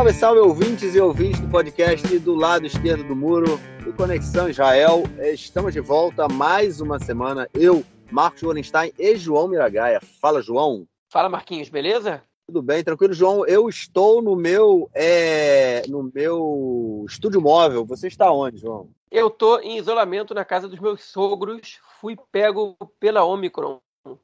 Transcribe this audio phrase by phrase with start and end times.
[0.00, 5.02] Salve, salve, ouvintes e ouvintes do podcast do lado esquerdo do muro do Conexão Israel.
[5.18, 7.46] Estamos de volta mais uma semana.
[7.52, 10.00] Eu, Marcos Wallenstein e João Miragaia.
[10.18, 10.86] Fala, João.
[11.10, 12.22] Fala, Marquinhos, beleza?
[12.46, 13.44] Tudo bem, tranquilo, João.
[13.44, 17.84] Eu estou no meu é, no meu estúdio móvel.
[17.84, 18.88] Você está onde, João?
[19.10, 21.78] Eu estou em isolamento na casa dos meus sogros.
[22.00, 23.78] Fui pego pela Omicron.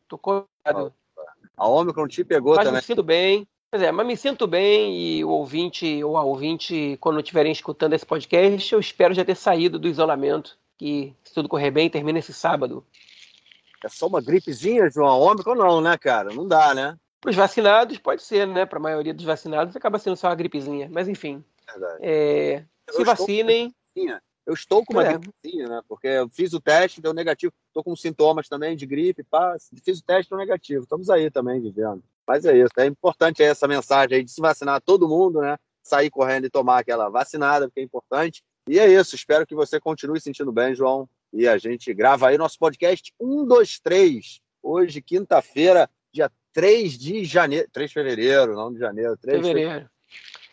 [0.09, 0.95] Tô colado.
[1.55, 2.81] A Omicron te pegou Mas também.
[2.81, 3.47] me sinto bem.
[3.77, 7.93] Pois é, mas me sinto bem e o ouvinte ou a ouvinte, quando estiverem escutando
[7.93, 10.57] esse podcast, eu espero já ter saído do isolamento.
[10.79, 12.83] Que, se tudo correr bem, termina esse sábado.
[13.85, 15.09] É só uma gripezinha, João?
[15.09, 16.33] A Omicron não, né, cara?
[16.33, 16.97] Não dá, né?
[17.21, 18.65] Para os vacinados, pode ser, né?
[18.65, 20.89] Para a maioria dos vacinados, acaba sendo só uma gripezinha.
[20.91, 21.99] Mas, enfim, Verdade.
[22.01, 23.75] é, se vacinem.
[24.47, 25.19] Eu estou com uma É.
[25.19, 25.83] gripezinha, né?
[25.87, 27.53] Porque eu fiz o teste, deu negativo.
[27.69, 29.55] Estou com sintomas também de gripe, pá.
[29.85, 30.85] Fiz o teste, deu negativo.
[30.85, 32.03] Estamos aí também vivendo.
[32.27, 32.73] Mas é isso.
[32.79, 35.57] É importante essa mensagem aí de se vacinar todo mundo, né?
[35.83, 38.43] Sair correndo e tomar aquela vacinada, porque é importante.
[38.69, 39.15] E é isso.
[39.15, 41.09] Espero que você continue sentindo bem, João.
[41.33, 44.41] E a gente grava aí nosso podcast 123.
[44.63, 47.69] Hoje, quinta-feira, dia 3 de janeiro.
[47.73, 49.17] 3 de fevereiro, não de janeiro.
[49.19, 49.91] 3 de Fevereiro.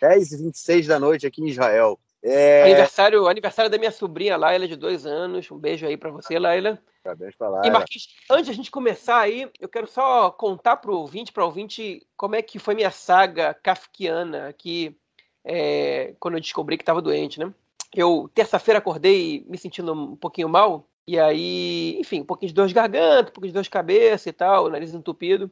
[0.02, 1.98] 10 e 26 da noite aqui em Israel.
[2.22, 2.64] É...
[2.64, 5.50] Aniversário, aniversário da minha sobrinha Laila, de dois anos.
[5.50, 6.80] Um beijo aí pra você, Laila.
[7.04, 7.62] Parabéns pra.
[7.66, 11.46] E Marquinhos, antes de a gente começar aí, eu quero só contar pro ouvinte, para
[11.46, 14.96] ouvinte, como é que foi minha saga kafkiana aqui,
[15.44, 17.54] é, quando eu descobri que estava doente, né?
[17.94, 22.68] Eu, terça-feira, acordei me sentindo um pouquinho mal, e aí, enfim, um pouquinho de dor
[22.68, 25.52] de garganta, um pouquinho de dor de cabeça e tal, nariz entupido.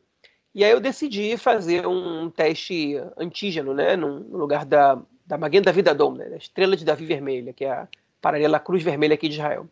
[0.56, 5.94] E aí eu decidi fazer um teste antígeno, né, no, lugar da, da da Vida
[5.94, 7.88] Dom, né, da Estrela de Davi Vermelha, que é a
[8.22, 9.68] paralela Cruz Vermelha aqui de Israel.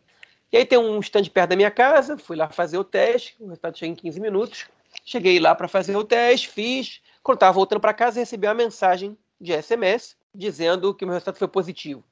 [0.52, 3.46] E aí tem um stand perto da minha casa, fui lá fazer o teste, o
[3.46, 4.66] resultado chega em 15 minutos.
[5.04, 7.00] Cheguei lá para fazer o teste, fiz.
[7.22, 11.36] Quando estava voltando para casa, recebi uma mensagem de SMS dizendo que o meu resultado
[11.38, 12.04] foi positivo.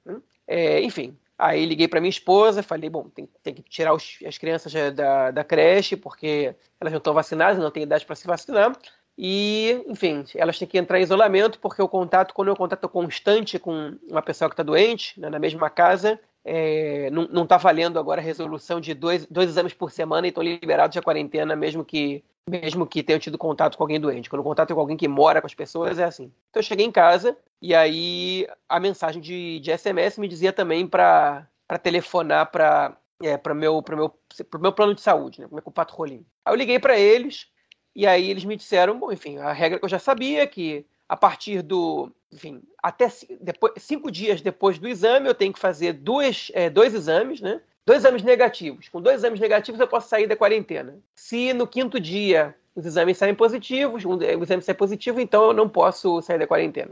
[0.47, 4.39] É, enfim, aí liguei para minha esposa, falei, bom, tem, tem que tirar os- as
[4.39, 8.73] crianças da, da creche, porque elas não estão vacinadas, não têm idade para se vacinar.
[9.17, 13.59] E, enfim, elas têm que entrar em isolamento, porque o contato, quando eu contato constante
[13.59, 17.99] com uma pessoa que está doente, né, na mesma casa, é, não, não tá valendo
[17.99, 21.85] agora a resolução de dois, dois exames por semana e estão liberados de quarentena, mesmo
[21.85, 24.31] que mesmo que tenham tido contato com alguém doente.
[24.31, 26.33] Quando o contato é com alguém que mora com as pessoas, é assim.
[26.49, 30.87] Então eu cheguei em casa e aí a mensagem de, de SMS me dizia também
[30.87, 31.47] para
[31.83, 34.15] telefonar para é, para meu, meu,
[34.61, 35.49] meu plano de saúde, né?
[35.53, 36.25] É o pato rolinho.
[36.45, 37.49] Aí eu liguei para eles
[37.95, 41.17] e aí eles me disseram, bom, enfim, a regra que eu já sabia, que a
[41.17, 43.09] partir do, enfim, até
[43.41, 47.61] depois, cinco dias depois do exame, eu tenho que fazer duas, é, dois exames, né?
[47.87, 48.89] Dois exames negativos.
[48.89, 50.99] Com dois exames negativos, eu posso sair da quarentena.
[51.15, 55.53] Se no quinto dia os exames saem positivos, um, o exame sai positivo, então eu
[55.55, 56.91] não posso sair da quarentena.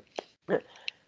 [0.48, 0.60] né?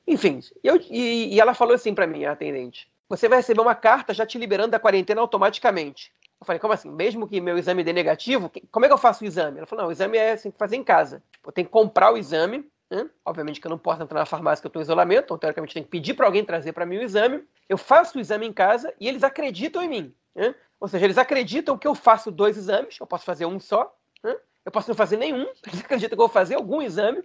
[0.06, 3.74] Enfim, eu, e, e ela falou assim para mim, a atendente: você vai receber uma
[3.74, 6.12] carta já te liberando da quarentena automaticamente.
[6.40, 6.90] Eu falei, como assim?
[6.90, 9.58] Mesmo que meu exame dê negativo, que- como é que eu faço o exame?
[9.58, 11.22] Ela falou, não, o exame é assim, fazer em casa.
[11.32, 13.08] Tipo, eu tenho que comprar o exame, né?
[13.24, 15.74] Obviamente que eu não posso entrar na farmácia que eu estou em isolamento, então teoricamente
[15.74, 17.44] tem que pedir para alguém trazer para mim o exame.
[17.68, 20.14] Eu faço o exame em casa e eles acreditam em mim.
[20.34, 20.54] né?
[20.80, 24.36] Ou seja, eles acreditam que eu faço dois exames, eu posso fazer um só, né?
[24.64, 27.22] eu posso não fazer nenhum, eles acreditam que eu vou fazer algum exame,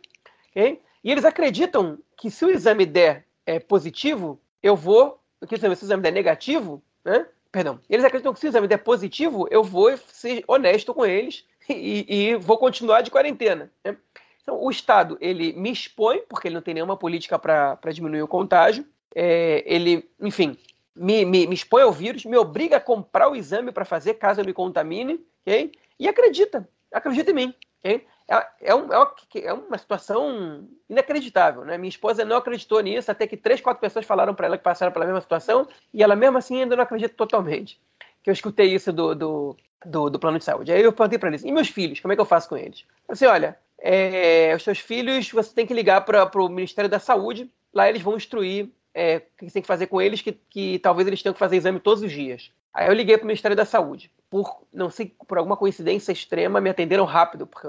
[0.50, 0.82] ok?
[1.04, 5.22] E eles acreditam que se o exame der é, positivo, eu vou.
[5.48, 7.28] Que se o exame der negativo, né?
[7.52, 7.80] Perdão.
[7.90, 12.06] Eles acreditam que se o exame der positivo, eu vou ser honesto com eles e,
[12.08, 13.70] e vou continuar de quarentena.
[13.84, 13.98] né?
[14.44, 18.28] Então, o Estado, ele me expõe, porque ele não tem nenhuma política para diminuir o
[18.28, 18.86] contágio.
[19.16, 20.58] É, ele, enfim,
[20.96, 24.42] me, me, me expõe ao vírus, me obriga a comprar o exame para fazer caso
[24.42, 25.72] eu me contamine, ok?
[26.00, 27.54] E acredita, acredita em mim,
[27.84, 28.06] ok?
[28.28, 31.78] É, é, um- é uma, é uma situação inacreditável, né?
[31.78, 34.92] Minha esposa não acreditou nisso, até que três, quatro pessoas falaram para ela que passaram
[34.92, 37.80] pela mesma situação, e ela mesmo assim ainda não acredita totalmente.
[38.24, 40.72] Que eu escutei isso do, do, do, do plano de saúde.
[40.72, 42.86] Aí eu perguntei para eles, e meus filhos, como é que eu faço com eles?
[43.08, 47.00] Eu disse, olha, é, os seus filhos, você tem que ligar para o Ministério da
[47.00, 50.80] Saúde, lá eles vão instruir é, o que tem que fazer com eles, que, que
[50.80, 52.50] talvez eles tenham que fazer exame todos os dias.
[52.74, 54.10] Aí eu liguei para o Ministério da Saúde.
[54.30, 57.68] Por, não sei, por alguma coincidência extrema, me atenderam rápido, porque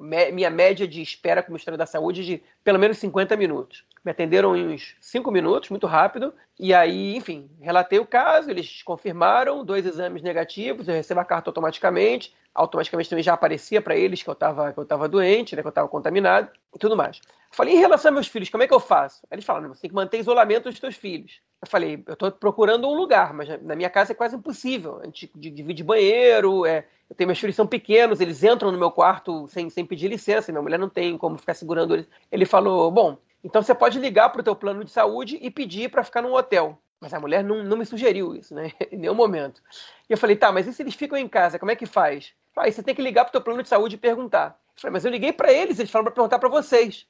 [0.00, 3.34] me- minha média de espera com o Ministério da Saúde é de pelo menos 50
[3.36, 3.84] minutos.
[4.04, 8.82] Me atenderam em uns 5 minutos, muito rápido, e aí, enfim, relatei o caso, eles
[8.82, 14.22] confirmaram, dois exames negativos, eu recebo a carta automaticamente, automaticamente também já aparecia para eles
[14.22, 17.20] que eu estava que eu tava doente, né, que eu estava contaminado e tudo mais.
[17.26, 19.22] Eu falei, em relação aos meus filhos, como é que eu faço?
[19.30, 21.40] Eles falaram, você tem que manter isolamento dos teus filhos.
[21.62, 24.98] Eu falei, eu estou procurando um lugar, mas na minha casa é quase impossível.
[25.00, 28.90] A gente divide banheiro, é, eu tenho meus filhos são pequenos, eles entram no meu
[28.90, 32.08] quarto sem, sem pedir licença, minha mulher não tem como ficar segurando eles.
[32.30, 35.90] Ele falou, bom, Então você pode ligar para o teu plano de saúde e pedir
[35.90, 36.78] para ficar num hotel.
[37.00, 38.72] Mas a mulher não, não me sugeriu isso, né?
[38.90, 39.62] em nenhum momento.
[40.08, 42.32] E eu falei, tá, mas e se eles ficam em casa, como é que faz?
[42.56, 44.58] Aí você tem que ligar para o teu plano de saúde e perguntar.
[44.74, 47.06] Eu falei, mas eu liguei para eles, eles falaram para perguntar para vocês.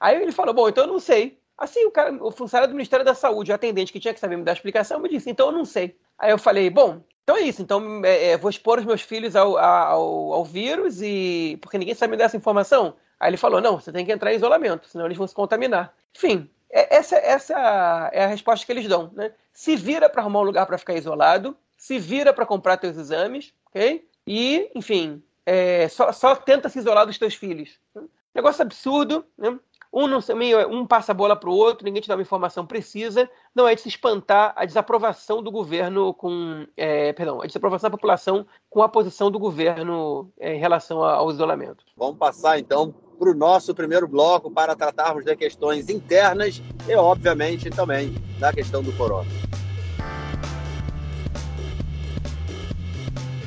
[0.00, 1.38] Aí ele falou, bom, então eu não sei.
[1.56, 4.36] Assim, o, cara, o funcionário do Ministério da Saúde, o atendente que tinha que saber
[4.36, 5.96] me dar explicação, me disse, então eu não sei.
[6.18, 7.60] Aí eu falei, bom, então é isso.
[7.60, 11.58] Então é, é, vou expor os meus filhos ao, ao, ao, vírus e.
[11.60, 12.94] Porque ninguém sabe me dar essa informação.
[13.20, 15.94] Aí ele falou: não, você tem que entrar em isolamento, senão eles vão se contaminar.
[16.16, 19.10] Enfim, essa, essa é a resposta que eles dão.
[19.14, 19.32] Né?
[19.52, 23.52] Se vira para arrumar um lugar para ficar isolado, se vira para comprar teus exames,
[23.66, 24.06] ok?
[24.26, 27.78] E, enfim, é, só, só, tenta se isolar dos teus filhos.
[28.34, 29.58] Negócio absurdo, né?
[29.90, 30.18] Um, não,
[30.70, 33.30] um passa a bola para o outro, ninguém te dá uma informação precisa.
[33.54, 36.66] Não é de se espantar a desaprovação do governo com.
[36.76, 41.30] É, perdão, a desaprovação da população com a posição do governo é, em relação ao
[41.30, 41.84] isolamento.
[41.96, 47.68] Vamos passar então para o nosso primeiro bloco para tratarmos de questões internas e, obviamente,
[47.68, 49.28] também da questão do corona.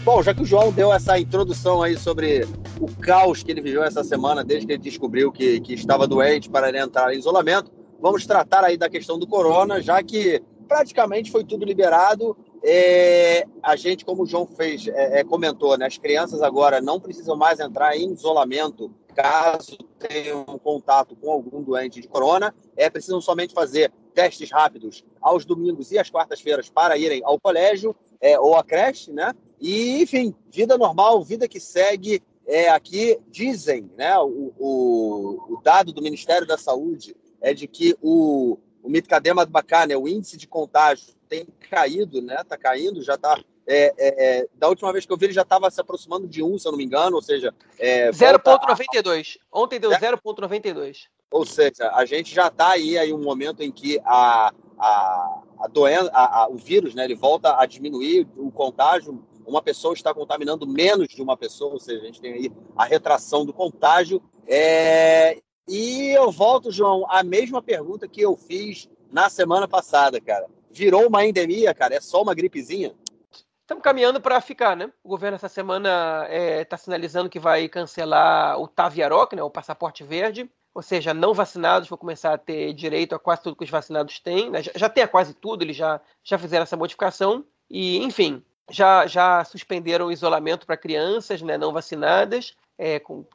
[0.04, 2.48] Bom, já que o João deu essa introdução aí sobre
[2.80, 6.50] o caos que ele viveu essa semana, desde que ele descobriu que, que estava doente
[6.50, 7.72] para ele entrar em isolamento,
[8.02, 12.36] vamos tratar aí da questão do corona, já que praticamente foi tudo liberado.
[12.64, 17.00] É, a gente, como o João fez, é, é, comentou, né, as crianças agora não
[17.00, 23.22] precisam mais entrar em isolamento caso tenham contato com algum doente de corona, é precisam
[23.22, 28.56] somente fazer testes rápidos aos domingos e às quartas-feiras para irem ao colégio é, ou
[28.56, 29.34] à creche, né?
[29.60, 32.22] E, enfim, vida normal, vida que segue.
[32.48, 37.96] É, aqui dizem, né, o, o, o dado do Ministério da Saúde é de que
[38.02, 42.44] o, o mitcadema do bacana, né, o índice de contágio tem caído, né?
[42.44, 43.40] Tá caindo, já está
[43.72, 46.44] é, é, é, da última vez que eu vi, ele já estava se aproximando de
[46.44, 47.54] 1, se eu não me engano, ou seja...
[47.80, 49.38] É, 0,92.
[49.52, 49.62] A...
[49.62, 51.04] Ontem deu 0,92.
[51.32, 55.68] Ou seja, a gente já está aí, aí um momento em que a, a, a
[55.68, 60.14] doença, a, a, o vírus, né, ele volta a diminuir o contágio, uma pessoa está
[60.14, 64.22] contaminando menos de uma pessoa, ou seja, a gente tem aí a retração do contágio.
[64.48, 65.38] É...
[65.68, 70.48] E eu volto, João, a mesma pergunta que eu fiz na semana passada, cara.
[70.70, 71.96] Virou uma endemia, cara?
[71.96, 72.94] É só uma gripezinha?
[73.72, 74.92] Estamos caminhando para ficar, né?
[75.02, 79.50] O governo essa semana está é, tá sinalizando que vai cancelar o Taviaroc, né, o
[79.50, 83.64] passaporte verde, ou seja, não vacinados vão começar a ter direito a quase tudo que
[83.64, 84.50] os vacinados têm.
[84.50, 84.62] Né?
[84.62, 87.46] Já, já tem a quase tudo, eles já, já fizeram essa modificação.
[87.70, 92.54] E, enfim, já, já suspenderam o isolamento para crianças né, não vacinadas.
[92.78, 93.26] É, com,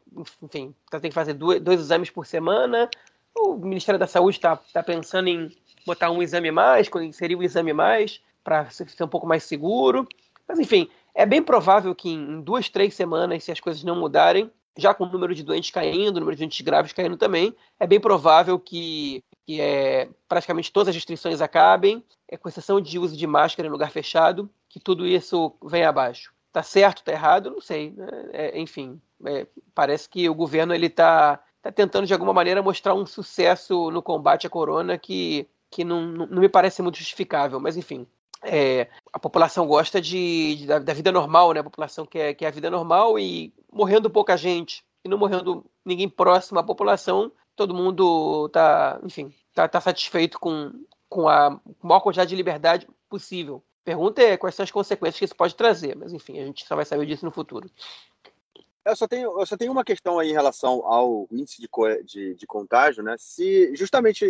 [0.42, 2.90] enfim, tá, tem que fazer dois, dois, exames por semana.
[3.34, 5.50] O Ministério da Saúde está tá pensando em
[5.86, 10.06] botar um exame mais, inserir um exame mais para ser um pouco mais seguro.
[10.48, 14.50] Mas, enfim, é bem provável que em duas, três semanas, se as coisas não mudarem,
[14.76, 17.86] já com o número de doentes caindo, o número de doentes graves caindo também, é
[17.86, 23.16] bem provável que, que é, praticamente todas as restrições acabem, é, com exceção de uso
[23.16, 26.34] de máscara em lugar fechado, que tudo isso venha abaixo.
[26.52, 27.50] Tá certo, tá errado?
[27.50, 27.92] Não sei.
[27.92, 28.08] Né?
[28.32, 32.94] É, enfim, é, parece que o governo ele está tá tentando de alguma maneira mostrar
[32.94, 37.76] um sucesso no combate à corona que, que não, não me parece muito justificável, mas
[37.76, 38.06] enfim.
[38.42, 41.60] É, a população gosta de, de da, da, vida normal, né?
[41.60, 46.08] A população quer, quer a vida normal e morrendo pouca gente e não morrendo ninguém
[46.08, 50.72] próximo à população, todo mundo tá, enfim, tá, tá satisfeito com,
[51.08, 53.62] com a maior quantidade de liberdade possível.
[53.84, 56.74] Pergunta é quais são as consequências que isso pode trazer, mas enfim, a gente só
[56.74, 57.70] vai saber disso no futuro.
[58.84, 61.68] Eu só tenho, eu só tenho uma questão aí em relação ao índice de,
[62.04, 63.16] de, de contágio, né?
[63.18, 64.24] Se justamente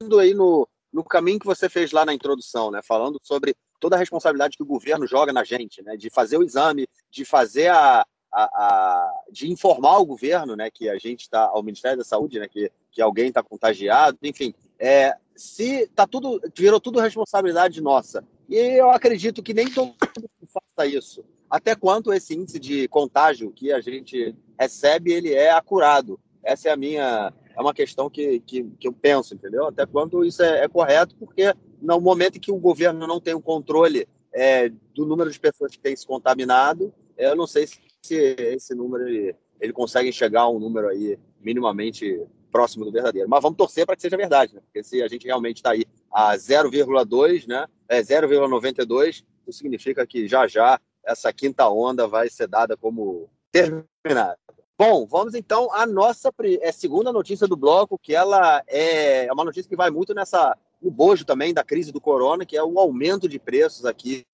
[0.00, 2.80] indo aí no, no caminho que você fez lá na introdução, né?
[2.82, 5.94] Falando sobre toda a responsabilidade que o governo joga na gente, né?
[5.94, 8.00] De fazer o exame, de fazer a,
[8.32, 10.70] a, a de informar o governo, né?
[10.70, 12.48] Que a gente está ao Ministério da Saúde, né?
[12.48, 14.54] Que, que alguém está contagiado, enfim.
[14.78, 20.48] É, se tá tudo virou tudo responsabilidade nossa e eu acredito que nem todo mundo
[20.48, 26.18] faça isso até quanto esse índice de contágio que a gente recebe ele é acurado
[26.42, 29.66] essa é a minha é uma questão que, que, que eu penso, entendeu?
[29.66, 33.34] Até quando isso é, é, correto, porque no momento em que o governo não tem
[33.34, 37.80] o controle é, do número de pessoas que têm se contaminado, eu não sei se,
[38.02, 42.22] se esse número ele, ele consegue chegar a um número aí minimamente
[42.52, 43.28] próximo do verdadeiro.
[43.28, 44.60] Mas vamos torcer para que seja verdade, né?
[44.60, 47.66] Porque se a gente realmente está aí a 0,2, né?
[47.88, 54.38] É 0,92, isso significa que já já essa quinta onda vai ser dada como terminada.
[54.78, 56.30] Bom, vamos então à nossa
[56.60, 60.54] é, segunda notícia do bloco, que ela é, é uma notícia que vai muito nessa
[60.82, 64.26] no bojo também da crise do corona, que é o aumento de preços aqui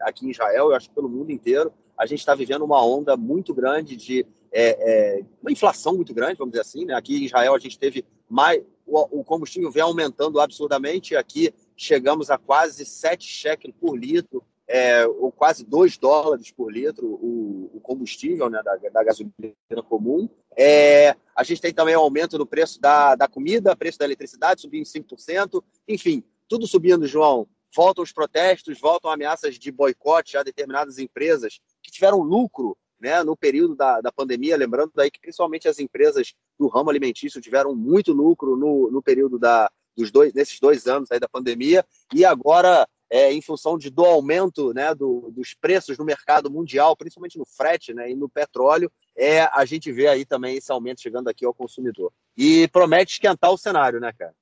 [0.00, 1.72] aqui em Israel, eu acho que pelo mundo inteiro.
[1.96, 6.38] A gente está vivendo uma onda muito grande de é, é, uma inflação muito grande,
[6.38, 6.84] vamos dizer assim.
[6.86, 6.94] Né?
[6.94, 11.14] Aqui em Israel a gente teve mais o, o combustível vem aumentando absurdamente.
[11.14, 14.42] Aqui chegamos a quase 7 shekels por litro,
[14.72, 20.26] é, ou quase 2 dólares por litro o, o combustível né, da, da gasolina comum.
[20.56, 24.62] É, a gente tem também o aumento no preço da, da comida, preço da eletricidade
[24.62, 25.62] subindo 5%.
[25.86, 27.46] Enfim, tudo subindo, João.
[27.76, 33.36] Voltam os protestos, voltam ameaças de boicote a determinadas empresas que tiveram lucro né, no
[33.36, 34.56] período da, da pandemia.
[34.56, 39.38] Lembrando daí que principalmente as empresas do ramo alimentício tiveram muito lucro no, no período
[39.38, 41.84] da, dos dois, nesses dois anos aí da pandemia.
[42.14, 46.96] E agora é, em função de, do aumento né, do, dos preços no mercado mundial,
[46.96, 51.02] principalmente no frete né, e no petróleo, é, a gente vê aí também esse aumento
[51.02, 52.10] chegando aqui ao consumidor.
[52.34, 54.34] E promete esquentar o cenário, né, cara?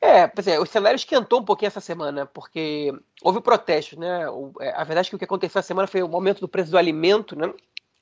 [0.00, 2.92] É, pois é, o cenário esquentou um pouquinho essa semana, porque
[3.22, 4.24] houve protestos, né?
[4.60, 6.72] É, a verdade é que o que aconteceu essa semana foi o aumento do preço
[6.72, 7.54] do alimento, né?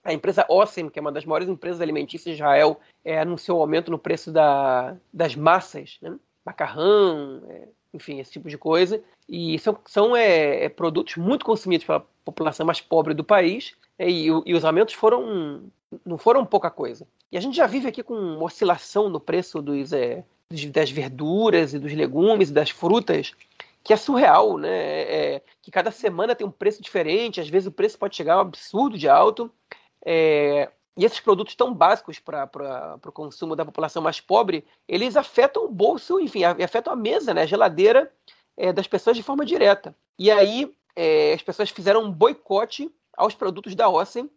[0.03, 3.61] A empresa Ossem, que é uma das maiores empresas alimentícias de Israel, é, anunciou o
[3.61, 6.17] aumento no preço da, das massas, né?
[6.45, 9.01] Macarrão, é, enfim, esse tipo de coisa.
[9.29, 14.11] E são, são é, é, produtos muito consumidos pela população mais pobre do país, é,
[14.11, 15.63] e, e, os aumentos foram
[16.05, 17.07] não foram pouca coisa.
[17.31, 20.25] E a gente já vive aqui com uma oscilação no preço dos, é,
[20.73, 23.33] das verduras e dos legumes e das frutas
[23.85, 25.03] que é surreal, né?
[25.03, 28.39] É, que cada semana tem um preço diferente, às vezes o preço pode chegar a
[28.39, 29.53] um absurdo de alto.
[30.05, 35.65] É, e esses produtos tão básicos para o consumo da população mais pobre, eles afetam
[35.65, 38.13] o bolso, enfim, afetam a mesa, né, a geladeira
[38.57, 39.95] é, das pessoas de forma direta.
[40.19, 44.31] E aí é, as pessoas fizeram um boicote aos produtos da Ossem,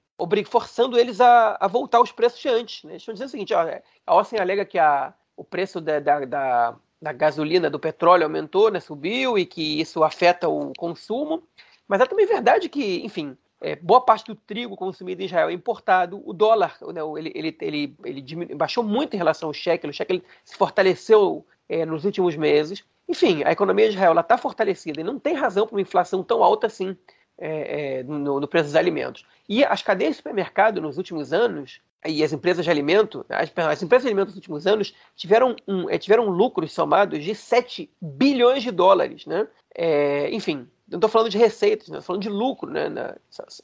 [0.48, 2.84] forçando eles a, a voltar aos preços de antes.
[2.84, 2.96] Né?
[2.96, 3.64] Estão dizendo o seguinte, ó,
[4.06, 8.72] a Ossem alega que a, o preço da, da, da, da gasolina, do petróleo aumentou,
[8.72, 11.44] né, subiu, e que isso afeta o consumo,
[11.88, 15.54] mas é também verdade que, enfim, é, boa parte do trigo consumido em Israel é
[15.54, 16.22] importado.
[16.26, 19.90] O dólar, né, ele, ele, ele, ele baixou muito em relação ao shekel.
[19.90, 22.84] O shekel se fortaleceu é, nos últimos meses.
[23.08, 26.44] Enfim, a economia de Israel está fortalecida e não tem razão para uma inflação tão
[26.44, 26.96] alta assim
[27.38, 29.26] é, é, no, no, preço dos alimentos.
[29.48, 33.84] E as cadeias de supermercado nos últimos anos e as empresas de alimento, as, as
[33.84, 38.62] empresas de alimento nos últimos anos tiveram, um, é, tiveram lucros somados de 7 bilhões
[38.62, 39.26] de dólares.
[39.26, 39.48] Né?
[39.74, 42.88] É, enfim, não estou falando de receitas, estou falando de lucro, né?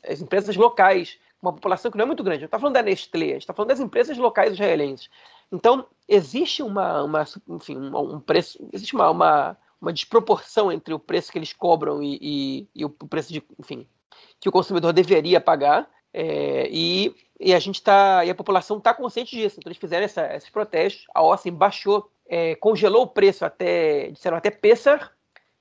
[0.07, 2.41] As empresas locais, uma população que não é muito grande.
[2.41, 5.09] Não está falando da Nestlé, a gente está falando das empresas locais israelenses.
[5.51, 10.99] Então, existe uma, uma enfim, um, um preço, existe uma, uma, uma, desproporção entre o
[10.99, 13.87] preço que eles cobram e, e, e o preço de, enfim,
[14.39, 15.89] que o consumidor deveria pagar.
[16.13, 19.57] É, e, e, a gente tá, e a população está consciente disso.
[19.59, 21.05] Então eles fizeram essa, esses protestos.
[21.13, 25.11] A OSCE baixou, é, congelou o preço até, disseram até Pessar,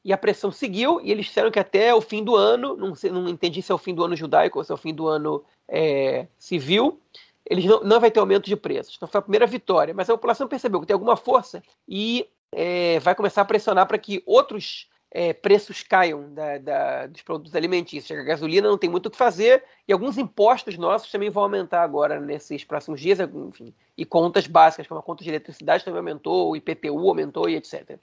[0.04, 3.10] e a pressão seguiu, e eles disseram que até o fim do ano, não, sei,
[3.10, 5.06] não entendi se é o fim do ano judaico ou se é o fim do
[5.06, 7.00] ano é, civil,
[7.48, 8.94] eles não, não vai ter aumento de preços.
[8.96, 9.94] Então foi a primeira vitória.
[9.94, 13.98] Mas a população percebeu que tem alguma força e é, vai começar a pressionar para
[13.98, 18.18] que outros é, preços caiam da, da, dos produtos alimentícios.
[18.18, 21.82] A gasolina não tem muito o que fazer e alguns impostos nossos também vão aumentar
[21.82, 23.20] agora nesses próximos dias.
[23.20, 27.56] Enfim, e contas básicas, como a conta de eletricidade também aumentou, o IPTU aumentou e
[27.56, 27.98] etc.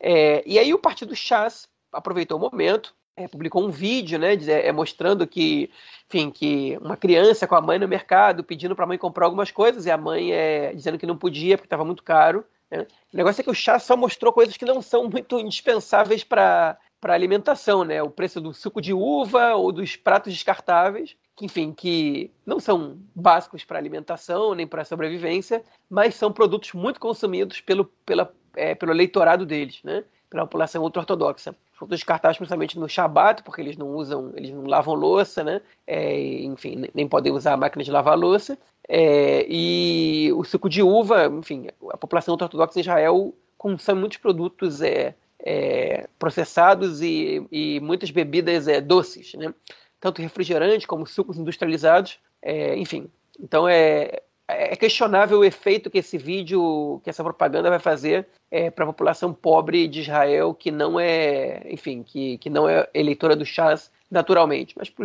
[0.00, 4.70] É, e aí o partido Chas aproveitou o momento, é, publicou um vídeo, né, é,
[4.72, 5.70] mostrando que,
[6.06, 9.50] enfim, que uma criança com a mãe no mercado pedindo para a mãe comprar algumas
[9.50, 12.44] coisas e a mãe é, dizendo que não podia porque estava muito caro.
[12.70, 12.86] Né?
[13.12, 16.78] O negócio é que o chá só mostrou coisas que não são muito indispensáveis para
[17.00, 18.02] para alimentação, né?
[18.02, 23.64] O preço do suco de uva ou dos pratos descartáveis, enfim, que não são básicos
[23.64, 29.44] para alimentação nem para sobrevivência, mas são produtos muito consumidos pelo, pela é, pelo eleitorado
[29.44, 30.02] deles, né?
[30.28, 31.54] pela população ultra-ortodoxa.
[31.78, 35.60] São descartáveis principalmente no Shabat, porque eles não usam, eles não lavam louça, né?
[35.86, 38.58] É, enfim, nem podem usar a máquina de lavar louça.
[38.88, 44.80] É, e o suco de uva, enfim, a população ultra-ortodoxa em Israel consome muitos produtos
[44.80, 49.52] é, é, processados e, e, muitas bebidas é, doces, né?
[50.00, 53.08] Tanto refrigerante como sucos industrializados, é, enfim.
[53.40, 58.70] Então é, é questionável o efeito que esse vídeo, que essa propaganda vai fazer é,
[58.70, 63.34] para a população pobre de Israel que não é, enfim, que, que não é eleitora
[63.34, 65.04] do Chas naturalmente, mas para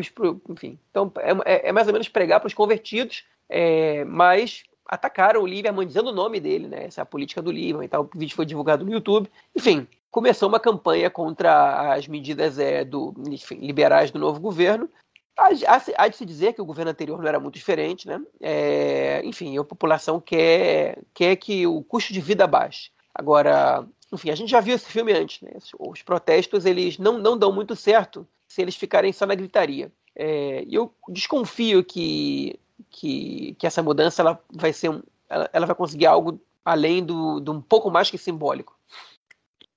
[0.50, 1.12] enfim, então
[1.46, 6.10] é, é, mais ou menos pregar para os convertidos, é, mas atacaram o Lieberman dizendo
[6.10, 6.86] o nome dele, né?
[6.86, 8.04] Essa é a política do Lieberman e tal.
[8.04, 9.30] O vídeo foi divulgado no YouTube.
[9.56, 14.89] Enfim, começou uma campanha contra as medidas é, do, enfim, liberais do novo governo.
[15.38, 18.22] Há, de se dizer que o governo anterior não era muito diferente, né?
[18.39, 22.91] É, enfim, a população quer, quer que o custo de vida baixe.
[23.15, 25.51] Agora, enfim, a gente já viu esse filme antes, né?
[25.80, 29.91] Os protestos, eles não, não dão muito certo se eles ficarem só na gritaria.
[30.13, 35.75] É, eu desconfio que, que, que essa mudança ela vai ser um, ela, ela vai
[35.75, 38.77] conseguir algo além do, do um pouco mais que simbólico.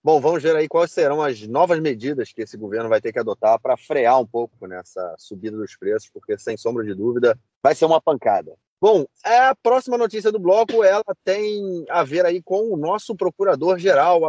[0.04, 3.18] Bom, vamos ver aí quais serão as novas medidas que esse governo vai ter que
[3.18, 7.74] adotar para frear um pouco nessa subida dos preços, porque sem sombra de dúvida vai
[7.74, 8.54] ser uma pancada.
[8.78, 14.20] Bom, a próxima notícia do bloco ela tem a ver aí com o nosso procurador-geral,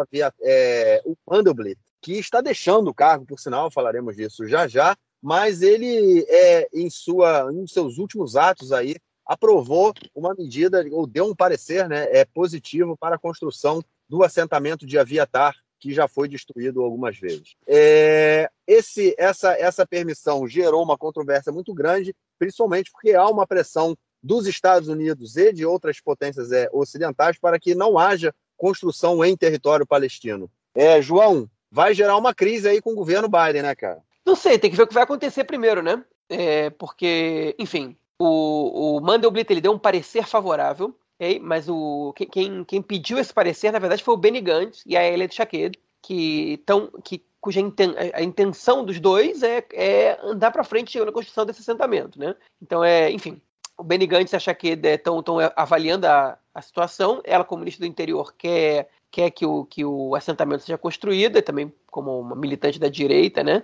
[0.41, 5.61] é, o Mandelblit, que está deixando o cargo, por sinal, falaremos disso já já, mas
[5.61, 11.35] ele, é, em, sua, em seus últimos atos aí, aprovou uma medida, ou deu um
[11.35, 16.81] parecer né, é, positivo para a construção do assentamento de Aviatar, que já foi destruído
[16.81, 17.55] algumas vezes.
[17.67, 23.95] É, esse, essa, essa permissão gerou uma controvérsia muito grande, principalmente porque há uma pressão
[24.21, 29.37] dos Estados Unidos e de outras potências é, ocidentais para que não haja construção em
[29.37, 30.49] território palestino.
[30.73, 34.01] É, João, vai gerar uma crise aí com o governo Biden, né, cara?
[34.25, 36.03] Não sei, tem que ver o que vai acontecer primeiro, né?
[36.27, 41.39] É, porque, enfim, o, o Mandelblit ele deu um parecer favorável, okay?
[41.39, 45.03] mas o, quem, quem pediu esse parecer, na verdade, foi o Benny Gantz e a
[45.03, 50.63] Elliot Shaked, que, tão, que cuja inten, a intenção dos dois é, é andar para
[50.63, 52.35] frente na construção desse assentamento, né?
[52.61, 53.41] Então, é, enfim,
[53.77, 55.23] o Benny Gantz e a Shaked estão
[55.55, 57.21] avaliando a, a situação.
[57.23, 61.41] Ela, como ministro do Interior, quer quer que o, que o assentamento seja construído, e
[61.41, 63.63] também como uma militante da direita, né,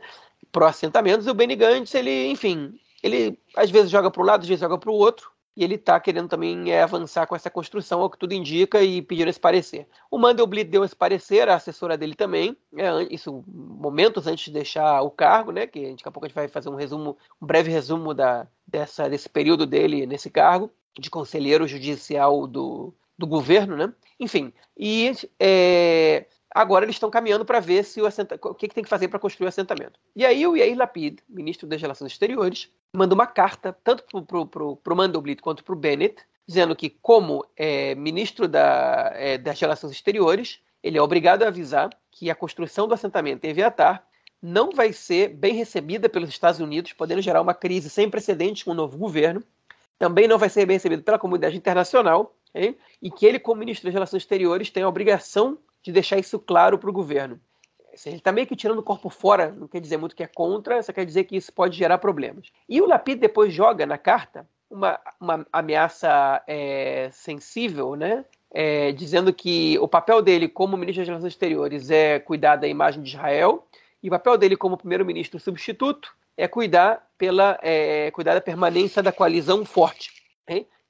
[0.49, 4.47] pró-assentamentos, e o Benny Gantz, ele, enfim, ele às vezes joga para um lado, às
[4.47, 8.01] vezes joga para o outro, e ele está querendo também é, avançar com essa construção,
[8.01, 9.87] ao que tudo indica, e pedindo esse parecer.
[10.09, 15.01] O Mandelblit deu esse parecer, a assessora dele também, é, isso momentos antes de deixar
[15.01, 17.69] o cargo, né, que daqui a pouco a gente vai fazer um resumo, um breve
[17.69, 23.93] resumo da, dessa, desse período dele nesse cargo, de conselheiro judicial do, do governo, né?
[24.19, 28.83] Enfim, e é, agora eles estão caminhando para ver se o, o que, que, tem
[28.83, 29.99] que fazer para construir o assentamento.
[30.15, 34.95] E aí o Yair Lapid, ministro das Relações Exteriores, manda uma carta tanto para o
[34.95, 40.59] Mandelblit quanto para o Bennett, dizendo que, como é, ministro da, é, das Relações Exteriores,
[40.83, 44.05] ele é obrigado a avisar que a construção do assentamento em Eviatar
[44.41, 48.71] não vai ser bem recebida pelos Estados Unidos, podendo gerar uma crise sem precedentes com
[48.71, 49.43] o novo governo.
[49.99, 52.75] Também não vai ser bem recebido pela comunidade internacional hein?
[53.01, 56.77] e que ele, como ministro das Relações Exteriores, tem a obrigação de deixar isso claro
[56.77, 57.39] para o governo.
[58.05, 60.81] Ele está meio que tirando o corpo fora, não quer dizer muito que é contra,
[60.81, 62.51] só quer dizer que isso pode gerar problemas.
[62.67, 68.25] E o Lapid depois joga na carta uma, uma ameaça é, sensível, né?
[68.53, 73.01] É, dizendo que o papel dele como ministro das Relações Exteriores é cuidar da imagem
[73.01, 73.65] de Israel
[74.03, 79.11] e o papel dele como primeiro-ministro substituto é cuidar pela é, cuidar da permanência da
[79.11, 80.21] coalizão forte.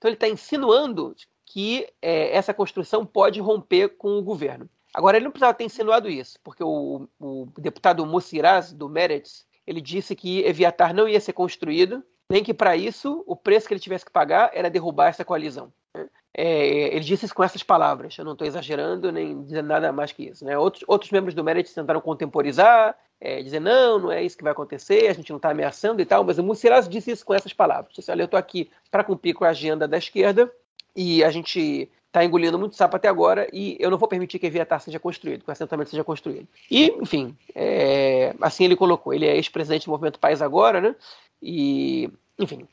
[0.02, 4.68] Então ele está insinuando que é, essa construção pode romper com o governo.
[4.94, 9.80] Agora, ele não precisava ter insinuado isso, porque o, o deputado Mussiraz, do Meretz, ele
[9.80, 13.82] disse que Eviatar não ia ser construído, nem que para isso o preço que ele
[13.82, 15.72] tivesse que pagar era derrubar essa coalizão.
[15.96, 16.08] Né?
[16.34, 20.12] É, ele disse isso com essas palavras, eu não estou exagerando nem dizendo nada mais
[20.12, 20.44] que isso.
[20.46, 20.58] Né?
[20.58, 24.52] Outros, outros membros do Meretz tentaram contemporizar, é, dizer não, não é isso que vai
[24.52, 27.54] acontecer, a gente não está ameaçando e tal, mas o Mussiraz disse isso com essas
[27.54, 27.94] palavras.
[27.94, 30.52] Disse, olha, eu estou aqui para cumprir com a agenda da esquerda,
[30.96, 34.46] e a gente está engolindo muito sapo até agora e eu não vou permitir que
[34.46, 36.46] Eviatar seja construído, que o assentamento seja construído.
[36.70, 39.14] E, enfim, é, assim ele colocou.
[39.14, 40.94] Ele é ex-presidente do Movimento Paz agora, né?
[41.42, 42.68] E, enfim,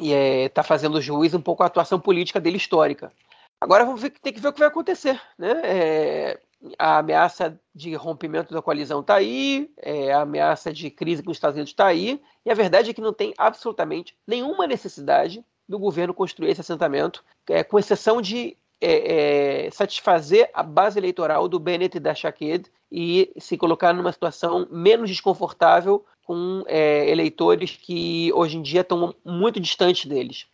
[0.00, 3.12] e está é, fazendo juiz um pouco a atuação política dele histórica.
[3.60, 5.60] Agora vamos ver, tem que ver o que vai acontecer, né?
[5.64, 6.40] É,
[6.78, 11.36] a ameaça de rompimento da coalizão está aí, é, a ameaça de crise com os
[11.36, 15.78] Estados Unidos está aí, e a verdade é que não tem absolutamente nenhuma necessidade do
[15.78, 21.60] governo construir esse assentamento, é, com exceção de é, é, satisfazer a base eleitoral do
[21.60, 28.32] Bennett e da Shaked e se colocar numa situação menos desconfortável com é, eleitores que
[28.32, 30.46] hoje em dia estão muito distantes deles.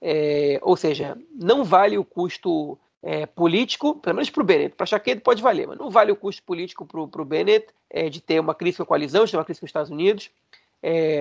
[0.00, 4.86] É, ou seja, não vale o custo é, político, pelo menos para o Bennett, para
[4.86, 7.66] Shaked pode valer, mas não vale o custo político para o Bennett
[8.10, 10.30] de ter uma crise com a coalizão, de ter uma crise com os Estados Unidos,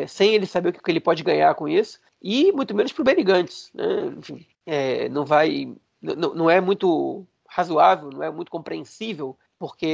[0.08, 3.06] sem ele saber o que ele pode ganhar com isso e muito menos para o
[3.06, 3.72] Benny Gantz.
[3.74, 4.14] Né?
[4.18, 9.86] Enfim, é, não vai, não, é muito razoável, não é muito compreensível porque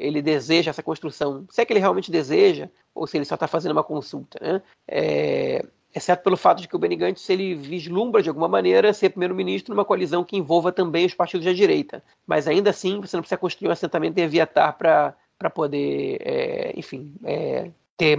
[0.00, 1.46] ele deseja essa construção.
[1.50, 4.62] Se é que ele realmente deseja, ou se ele só está fazendo uma consulta, né?
[4.88, 5.64] É,
[5.94, 9.74] exceto pelo fato de que o Benny Gantz ele vislumbra de alguma maneira ser primeiro-ministro
[9.74, 12.02] numa coalizão que envolva também os partidos da direita.
[12.26, 17.14] Mas ainda assim, você não precisa construir um assentamento em Aviatar para poder, é, enfim,
[17.24, 18.18] é, ter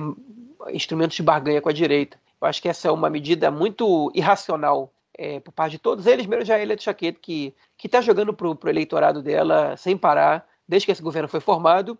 [0.71, 2.19] instrumentos de barganha com a direita.
[2.39, 6.27] Eu acho que essa é uma medida muito irracional é, por parte de todos eles,
[6.45, 10.91] já a Elia Chaquet, que está jogando para o eleitorado dela sem parar, desde que
[10.91, 11.97] esse governo foi formado.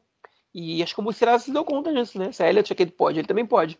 [0.53, 2.31] E acho que o Mussirá se deu conta disso, né?
[2.31, 3.79] Se a Elia Chaquet pode, ele também pode.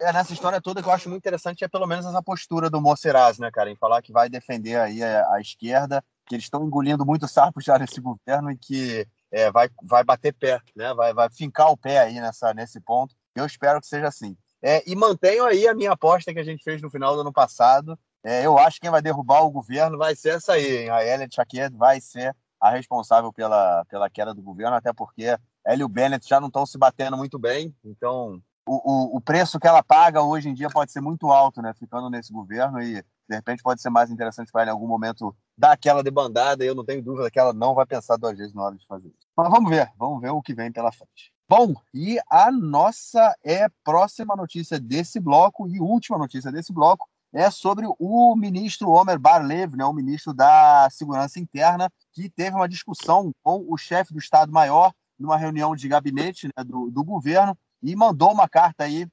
[0.00, 2.80] É, nessa história toda que eu acho muito interessante é pelo menos essa postura do
[2.80, 6.62] Moceraz, né, cara, em falar que vai defender aí a, a esquerda que eles estão
[6.62, 10.92] engolindo muito sapo já nesse governo e que é, vai, vai bater pé, né?
[10.94, 13.16] vai, vai fincar o pé aí nessa, nesse ponto.
[13.34, 14.36] Eu espero que seja assim.
[14.60, 17.32] É, e mantenho aí a minha aposta que a gente fez no final do ano
[17.32, 17.98] passado.
[18.24, 20.90] É, eu acho que quem vai derrubar o governo vai ser essa aí, hein?
[20.90, 25.80] A Elliot Chaquet vai ser a responsável pela, pela queda do governo, até porque ela
[25.80, 27.74] e o Bennett já não estão se batendo muito bem.
[27.84, 31.62] Então, o, o, o preço que ela paga hoje em dia pode ser muito alto,
[31.62, 31.72] né?
[31.78, 35.36] Ficando nesse governo e de repente pode ser mais interessante para ela em algum momento
[35.56, 38.54] dar aquela debandada, e eu não tenho dúvida que ela não vai pensar duas vezes
[38.54, 39.26] na hora de fazer isso.
[39.36, 41.32] Mas vamos ver, vamos ver o que vem pela frente.
[41.50, 47.50] Bom, e a nossa é próxima notícia desse bloco e última notícia desse bloco é
[47.50, 53.32] sobre o ministro Omer Barlev, né, o ministro da Segurança Interna, que teve uma discussão
[53.42, 58.30] com o chefe do Estado-Maior numa reunião de gabinete né, do, do governo e mandou
[58.30, 59.06] uma carta aí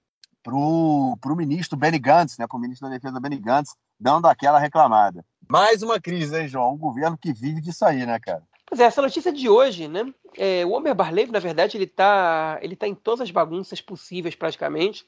[0.44, 4.60] para o ministro Benny Gantz, né, para o ministro da Defesa Benny Gantz, dando aquela
[4.60, 5.24] reclamada.
[5.48, 6.74] Mais uma crise, hein, João?
[6.74, 8.44] Um governo que vive disso aí, né, cara?
[8.76, 10.14] Pois é, essa notícia de hoje, né?
[10.38, 14.36] É, o Homer Barlev, na verdade, ele tá, ele tá em todas as bagunças possíveis,
[14.36, 15.06] praticamente.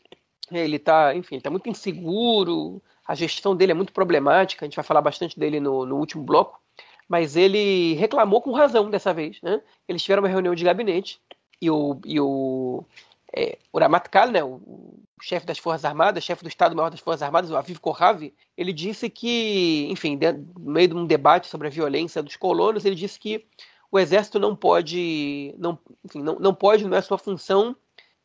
[0.50, 4.78] Ele tá, enfim, ele tá muito inseguro, a gestão dele é muito problemática, a gente
[4.78, 6.62] vai falar bastante dele no, no último bloco,
[7.10, 9.62] mas ele reclamou com razão dessa vez, né?
[9.86, 11.20] Eles tiveram uma reunião de gabinete
[11.62, 12.86] e o, e o,
[13.38, 14.60] é, o Ramatkal, né, o,
[15.22, 19.10] chefe das Forças Armadas, chefe do Estado-Maior das Forças Armadas, o Aviv Kohavi, ele disse
[19.10, 20.18] que, enfim,
[20.60, 23.46] no meio de um debate sobre a violência dos colonos, ele disse que
[23.92, 27.76] o exército não pode, não, enfim, não, não pode, não é sua função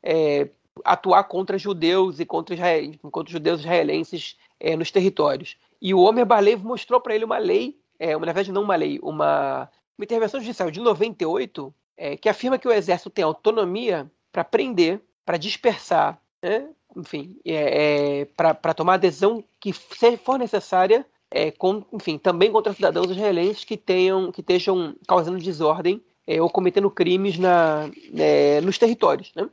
[0.02, 0.48] é,
[0.84, 5.56] atuar contra judeus e contra, israel, contra judeus israelenses é, nos territórios.
[5.80, 8.76] E o Omer Barlev mostrou para ele uma lei, é, uma, na verdade não uma
[8.76, 14.10] lei, uma, uma intervenção judicial de 98, é, que afirma que o exército tem autonomia
[14.32, 21.50] para prender, para dispersar né, enfim, é, é, para tomar adesão que for necessária, é,
[21.50, 26.90] com, enfim, também contra cidadãos israelenses que tenham, que estejam causando desordem é, ou cometendo
[26.90, 29.48] crimes na, é, nos territórios, né?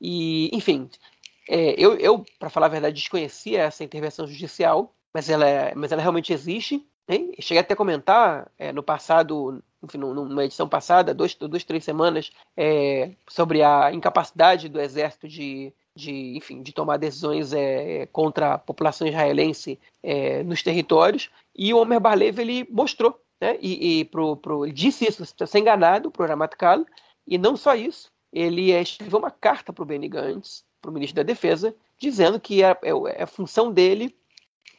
[0.00, 0.88] E, enfim,
[1.48, 6.02] é, eu, eu para falar a verdade, desconhecia essa intervenção judicial, mas ela, mas ela
[6.02, 6.84] realmente existe.
[7.06, 7.32] Né?
[7.40, 12.30] Cheguei até a comentar no passado, enfim, numa edição passada, dois, duas, três semanas,
[13.28, 19.06] sobre a incapacidade do exército de de, enfim, de tomar decisões é, contra a população
[19.06, 21.30] israelense é, nos territórios.
[21.54, 23.56] E o Omer Barlev ele mostrou, né?
[23.60, 26.84] E, e pro, pro, ele disse isso, sendo enganado para o Ramatkal.
[27.26, 30.94] E não só isso, ele é, escreveu uma carta para o Benny Gantz, para o
[30.94, 34.16] ministro da Defesa, dizendo que é, é, é função dele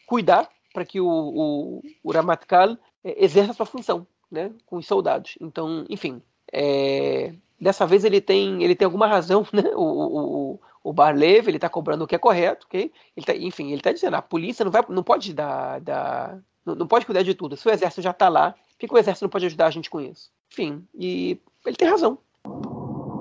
[0.06, 4.88] cuidar para que o, o, o Ramatkal é, exerça a sua função, né, com os
[4.88, 5.38] soldados.
[5.42, 9.64] Então, enfim, é, dessa vez ele tem, ele tem alguma razão, né?
[9.76, 12.92] O, o, o Barlev, ele está cobrando o que é correto, ok?
[13.16, 16.76] Ele tá, enfim, ele está dizendo, a polícia não, vai, não pode dar, dar não,
[16.76, 17.56] não, pode cuidar de tudo.
[17.56, 19.90] Se o exército já está lá, por que, o exército não pode ajudar a gente
[19.90, 20.32] com isso?
[20.52, 22.18] Enfim, e ele tem razão.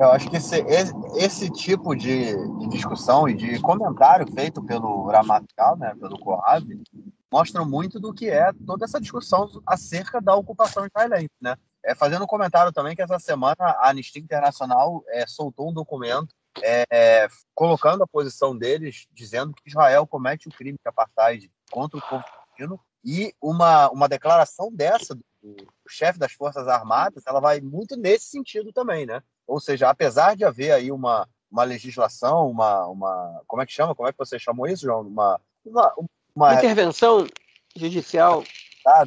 [0.01, 0.65] Eu acho que esse,
[1.17, 6.65] esse tipo de, de, discussão e de comentário feito pelo Ramatkal, né, pelo Kohav,
[7.33, 11.57] mostra muito do que é toda essa discussão acerca da ocupação israelense, né?
[11.83, 16.35] É, fazendo um comentário também que essa semana a Anistia Internacional é, soltou um documento
[16.63, 22.03] é, colocando a posição deles, dizendo que Israel comete o crime de apartheid contra o
[22.03, 27.61] povo palestino e uma, uma declaração dessa do, do chefe das Forças Armadas, ela vai
[27.61, 29.23] muito nesse sentido também, né?
[29.47, 33.95] Ou seja, apesar de haver aí uma, uma legislação, uma, uma como é que chama?
[33.95, 35.01] Como é que você chamou isso, João?
[35.01, 36.09] Uma, uma, uma
[36.55, 37.27] intervenção
[37.77, 38.45] judicial,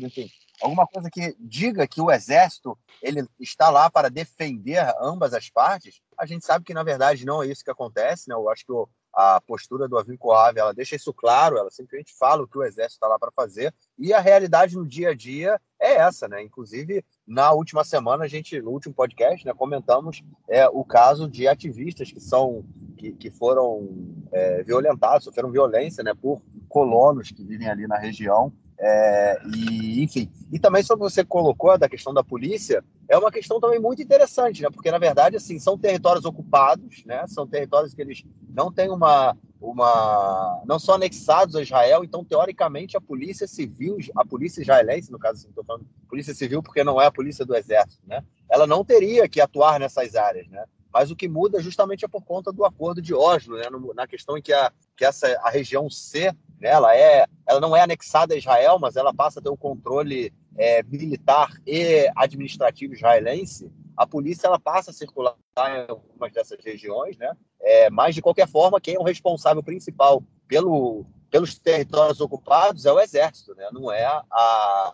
[0.01, 0.29] enfim,
[0.61, 6.01] alguma coisa que diga que o exército ele está lá para defender ambas as partes,
[6.17, 8.35] a gente sabe que na verdade não é isso que acontece, né?
[8.35, 12.13] Eu acho que o, a postura do Avin Coave, ela deixa isso claro, ela simplesmente
[12.17, 15.13] fala o que o exército está lá para fazer, e a realidade no dia a
[15.13, 16.41] dia é essa, né?
[16.41, 21.47] Inclusive, na última semana, a gente, no último podcast, né, comentamos é, o caso de
[21.47, 22.63] ativistas que são
[22.97, 23.89] que, que foram
[24.31, 30.29] é, violentados, sofreram violência né, por colonos que vivem ali na região é, e, enfim,
[30.51, 34.61] e também sobre você colocou da questão da polícia, é uma questão também muito interessante,
[34.61, 34.69] né?
[34.71, 37.25] Porque na verdade, assim, são territórios ocupados, né?
[37.27, 42.03] São territórios que eles não têm uma, uma, não são anexados a Israel.
[42.03, 46.61] Então, teoricamente, a polícia civil, a polícia israelense, no caso, estou assim, falando polícia civil
[46.61, 48.23] porque não é a polícia do exército, né?
[48.49, 50.63] Ela não teria que atuar nessas áreas, né?
[50.93, 53.63] Mas o que muda justamente é por conta do acordo de Oslo, né?
[53.95, 56.31] na questão em que, a, que essa, a região C
[56.63, 56.69] né?
[56.69, 60.33] ela, é, ela não é anexada a Israel, mas ela passa a ter o controle
[60.57, 63.69] é, militar e administrativo israelense.
[63.97, 67.35] A polícia ela passa a circular em algumas dessas regiões, né?
[67.59, 72.91] É, mas de qualquer forma, quem é o responsável principal pelo, pelos territórios ocupados é
[72.91, 73.67] o exército, né?
[73.71, 74.93] Não é a,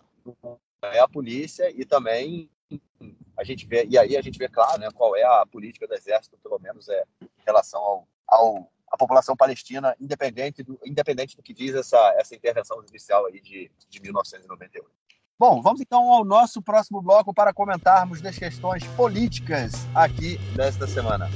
[0.92, 2.50] é a polícia e também
[3.36, 5.94] a gente vê, e aí a gente vê claro né, qual é a política do
[5.94, 11.42] exército, pelo menos é, em relação ao, ao a população palestina, independente do, independente do
[11.42, 14.90] que diz essa, essa intervenção judicial aí de, de 1998.
[15.38, 21.30] Bom, vamos então ao nosso próximo bloco para comentarmos das questões políticas aqui desta semana.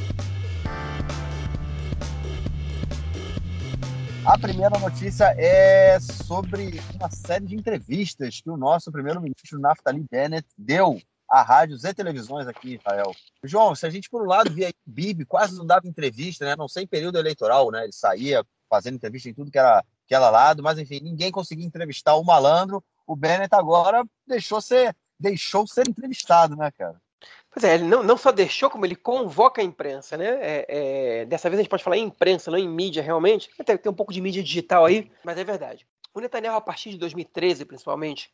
[4.26, 10.48] A primeira notícia é sobre uma série de entrevistas que o nosso primeiro-ministro Naftali Bennett
[10.56, 10.98] deu
[11.34, 13.12] a rádios e televisões aqui em Israel.
[13.42, 16.54] João, se a gente por um lado via Bibi quase não dava entrevista, né?
[16.56, 17.82] Não sei em período eleitoral, né?
[17.82, 21.66] Ele saía fazendo entrevista em tudo que era, que era lado, mas enfim, ninguém conseguia
[21.66, 22.82] entrevistar o malandro.
[23.04, 27.02] O Bennett agora deixou ser, deixou ser entrevistado, né, cara?
[27.50, 30.38] Pois é, ele não, não só deixou, como ele convoca a imprensa, né?
[30.40, 33.50] É, é, dessa vez a gente pode falar em imprensa, não em mídia realmente.
[33.58, 35.84] Até tem um pouco de mídia digital aí, mas é verdade.
[36.14, 38.32] O Netanyahu, a partir de 2013, principalmente,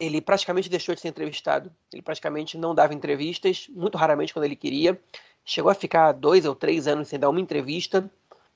[0.00, 1.70] ele praticamente deixou de ser entrevistado.
[1.92, 4.98] Ele praticamente não dava entrevistas, muito raramente quando ele queria.
[5.44, 8.10] Chegou a ficar dois ou três anos sem dar uma entrevista.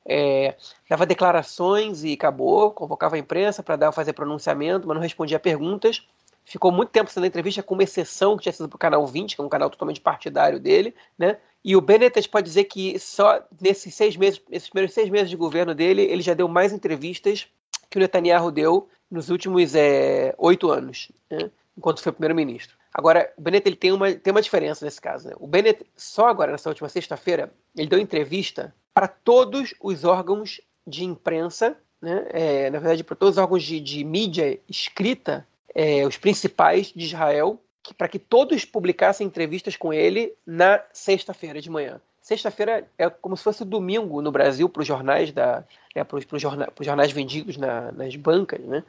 [0.06, 0.56] É,
[0.88, 2.70] dava declarações e acabou.
[2.70, 6.08] Convocava a imprensa para fazer pronunciamento, mas não respondia perguntas.
[6.46, 9.06] Ficou muito tempo sem dar entrevista, com uma exceção que tinha sido para o canal
[9.06, 11.38] 20, que é um canal totalmente partidário dele, né?
[11.64, 15.36] E o Bennett pode dizer que só nesses seis meses, esses primeiros seis meses de
[15.36, 17.48] governo dele, ele já deu mais entrevistas
[17.90, 22.76] que o Netanyahu deu nos últimos é, oito anos, né, enquanto foi primeiro-ministro.
[22.92, 25.28] Agora, o Bennett ele tem, uma, tem uma diferença nesse caso.
[25.28, 25.34] Né?
[25.38, 31.04] O Bennett, só agora, nessa última sexta-feira, ele deu entrevista para todos os órgãos de
[31.04, 32.26] imprensa, né?
[32.30, 37.04] É, na verdade, para todos os órgãos de, de mídia escrita, é, os principais de
[37.04, 37.60] Israel,
[37.98, 42.00] para que todos publicassem entrevistas com ele na sexta-feira de manhã.
[42.24, 45.62] Sexta-feira é como se fosse domingo no Brasil para os jornais da,
[45.94, 48.82] é, para os jornais, jornais vendidos na, nas bancas, né?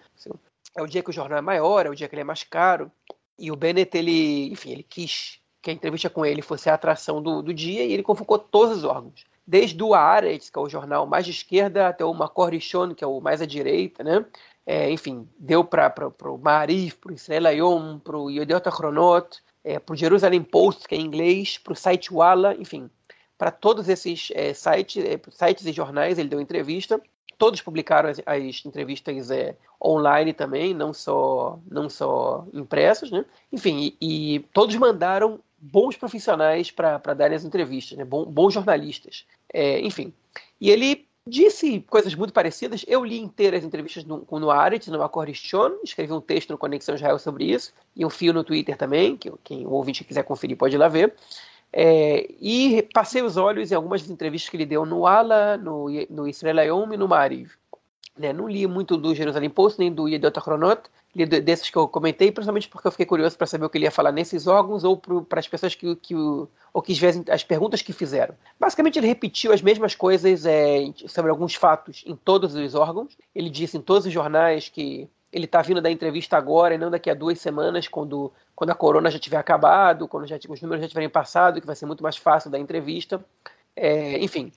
[0.73, 2.43] É o dia que o jornal é maior, é o dia que ele é mais
[2.43, 2.89] caro.
[3.37, 7.21] E o Bennett, ele, enfim, ele quis que a entrevista com ele fosse a atração
[7.21, 9.25] do, do dia e ele convocou todos os órgãos.
[9.45, 13.03] Desde o Haaretz, que é o jornal mais de esquerda, até o Makor Rishon, que
[13.03, 14.25] é o mais à direita, né?
[14.65, 15.91] É, enfim, deu para
[16.23, 20.87] o Marif, para o Israel Ayom, para o Yedot Achronot, é, para o Jerusalem Post,
[20.87, 22.89] que é em inglês, para o site Walla, enfim,
[23.37, 27.01] para todos esses é, sites, é, sites e jornais, ele deu entrevista.
[27.37, 33.25] Todos publicaram as, as entrevistas é, online também, não só, não só impressos, né?
[33.51, 38.05] Enfim, e, e todos mandaram bons profissionais para darem as entrevistas, né?
[38.05, 39.25] Bom, bons jornalistas.
[39.53, 40.13] É, enfim,
[40.59, 42.85] e ele disse coisas muito parecidas.
[42.87, 46.95] Eu li inteiras as entrevistas no, no Aretz, no Acordichon, escrevi um texto no Conexão
[46.95, 50.57] Israel sobre isso, e um fio no Twitter também, que quem o ouvinte quiser conferir
[50.57, 51.13] pode ir lá ver.
[51.77, 56.25] É, e passei os olhos em algumas entrevistas que ele deu no Ala, no, no
[56.25, 57.51] Israel Ayom e no Mariv.
[58.17, 60.83] Né, não li muito do Jerusalém Post, nem do Yedot Achronot,
[61.13, 63.83] li desses que eu comentei, principalmente porque eu fiquei curioso para saber o que ele
[63.83, 66.93] ia falar nesses órgãos ou para as pessoas que, que, ou que
[67.29, 68.35] as perguntas que fizeram.
[68.57, 73.17] Basicamente, ele repetiu as mesmas coisas é, sobre alguns fatos em todos os órgãos.
[73.35, 76.89] Ele disse em todos os jornais que ele está vindo da entrevista agora e não
[76.89, 80.81] daqui a duas semanas, quando, quando a corona já tiver acabado, quando já, os números
[80.81, 83.23] já tiverem passado, que vai ser muito mais fácil da entrevista.
[83.75, 84.49] É, enfim,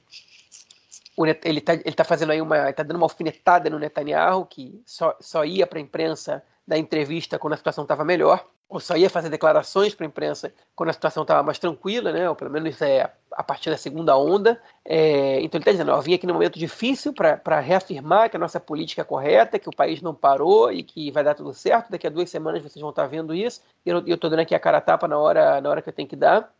[1.44, 2.70] ele está ele tá fazendo aí uma.
[2.70, 7.40] está dando uma alfinetada no Netanyahu, que só, só ia para a imprensa da entrevista
[7.40, 10.92] quando a situação estava melhor ou só ia fazer declarações para a imprensa quando a
[10.92, 12.28] situação estava mais tranquila, né?
[12.28, 14.60] ou pelo menos é, a partir da segunda onda.
[14.84, 18.60] É, então ele está dizendo: vim aqui num momento difícil para reafirmar que a nossa
[18.60, 21.90] política é correta, que o país não parou e que vai dar tudo certo.
[21.90, 23.62] Daqui a duas semanas vocês vão estar tá vendo isso.
[23.86, 25.94] E eu estou dando aqui a cara a tapa na hora, na hora que eu
[25.94, 26.52] tenho que dar.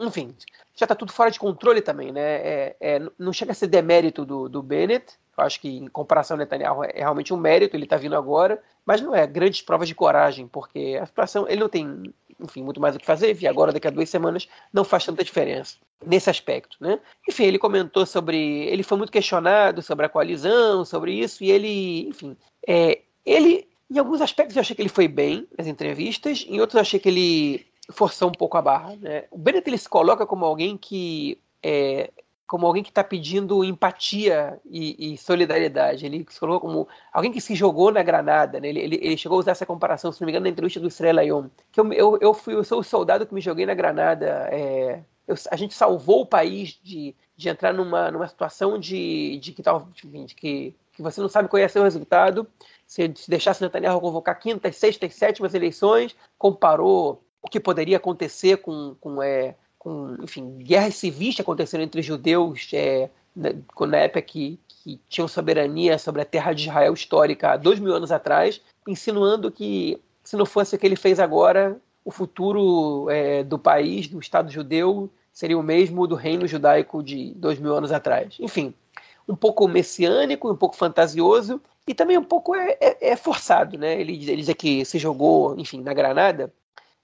[0.00, 0.34] Enfim,
[0.74, 2.20] já está tudo fora de controle também, né?
[2.22, 6.34] É, é, não chega a ser demérito do, do Bennett, eu acho que, em comparação
[6.34, 9.88] ao Netanyahu, é realmente um mérito, ele está vindo agora, mas não é grandes provas
[9.88, 13.46] de coragem, porque a situação, ele não tem, enfim, muito mais o que fazer, e
[13.46, 16.98] agora, daqui a duas semanas, não faz tanta diferença nesse aspecto, né?
[17.28, 22.08] Enfim, ele comentou sobre, ele foi muito questionado sobre a coalizão, sobre isso, e ele,
[22.08, 22.36] enfim,
[22.66, 26.74] é, ele, em alguns aspectos eu achei que ele foi bem nas entrevistas, em outros
[26.74, 29.24] eu achei que ele forçou um pouco a barra, né?
[29.30, 32.10] O Bennett, ele se coloca como alguém que é,
[32.50, 36.04] como alguém que está pedindo empatia e, e, solidariedade.
[36.04, 38.58] Ele se colocou como alguém que se jogou na granada.
[38.58, 38.70] Né?
[38.70, 40.88] Ele, ele, ele, chegou a usar essa comparação, se não me engano, na entrevista do
[40.88, 41.48] Israel Ayom.
[41.70, 44.48] Que eu, eu, eu, fui, eu sou o soldado que me joguei na granada.
[44.50, 49.52] É, eu, a gente salvou o país de, de entrar numa, numa situação de, de,
[49.52, 52.48] que, tal, de que, que você não sabe qual ia ser o resultado.
[52.84, 58.94] Se, se deixasse Netanyahu convocar quintas, sextas, sétimas eleições, comparou o que poderia acontecer com,
[59.00, 63.50] com é, com, enfim, guerras civis acontecendo entre judeus é, na,
[63.86, 67.94] na época que, que tinham soberania sobre a terra de Israel histórica há dois mil
[67.94, 73.42] anos atrás, insinuando que se não fosse o que ele fez agora, o futuro é,
[73.42, 77.90] do país, do Estado judeu, seria o mesmo do reino judaico de dois mil anos
[77.90, 78.36] atrás.
[78.38, 78.74] Enfim,
[79.26, 83.98] um pouco messiânico, um pouco fantasioso e também um pouco é, é, é forçado, né?
[83.98, 86.52] Ele, ele diz que se jogou, enfim, na Granada.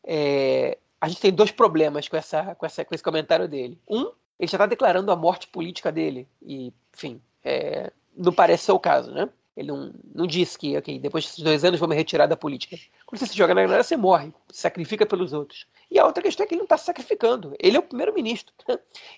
[0.06, 3.78] É, a gente tem dois problemas com, essa, com, essa, com esse comentário dele.
[3.88, 8.72] Um, ele já está declarando a morte política dele e, enfim, é, não parece ser
[8.72, 9.28] o caso, né?
[9.56, 12.76] Ele não, não disse que, ok, depois desses dois anos vou me retirar da política.
[13.06, 15.66] Quando você se joga na Granada, você morre, sacrifica pelos outros.
[15.90, 17.54] E a outra questão é que ele não está se sacrificando.
[17.58, 18.54] Ele é o primeiro-ministro.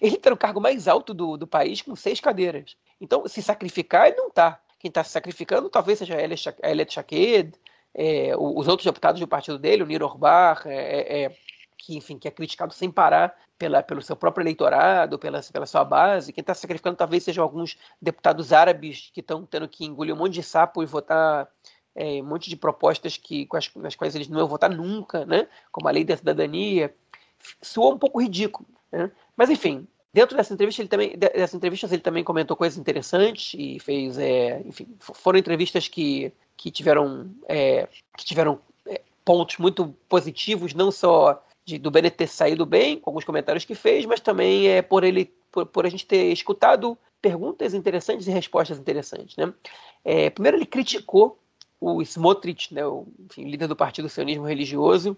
[0.01, 2.77] Ele está no cargo mais alto do, do país, com seis cadeiras.
[3.01, 4.61] Então, se sacrificar, ele não está.
[4.79, 7.59] Quem está se sacrificando talvez seja a Elet Shaked,
[7.95, 11.37] é, os outros deputados do partido dele, o Nir Orbach, é, é, é,
[11.77, 15.85] que, enfim, que é criticado sem parar pela, pelo seu próprio eleitorado, pela, pela sua
[15.85, 16.33] base.
[16.33, 20.35] Quem está sacrificando talvez sejam alguns deputados árabes que estão tendo que engolir um monte
[20.35, 21.49] de sapo e votar
[21.95, 25.25] é, um monte de propostas que, com as, nas quais eles não vão votar nunca,
[25.27, 25.49] né?
[25.73, 26.95] como a lei da cidadania.
[27.61, 28.69] Soou um pouco ridículo.
[28.93, 29.11] Né?
[29.37, 29.87] Mas, enfim,
[30.19, 34.61] dentro dessa entrevista, ele também, dessas entrevistas, ele também comentou coisas interessantes e fez, é,
[34.67, 41.41] enfim, foram entrevistas que, que tiveram, é, que tiveram é, pontos muito positivos, não só
[41.65, 45.05] de, do Bennett ter saído bem, com alguns comentários que fez, mas também é por
[45.05, 49.55] ele, por, por a gente ter escutado perguntas interessantes e respostas interessantes, né?
[50.05, 51.39] É, primeiro ele criticou
[51.81, 55.17] o Smotrich, né, o enfim, líder do Partido Sionismo Religioso,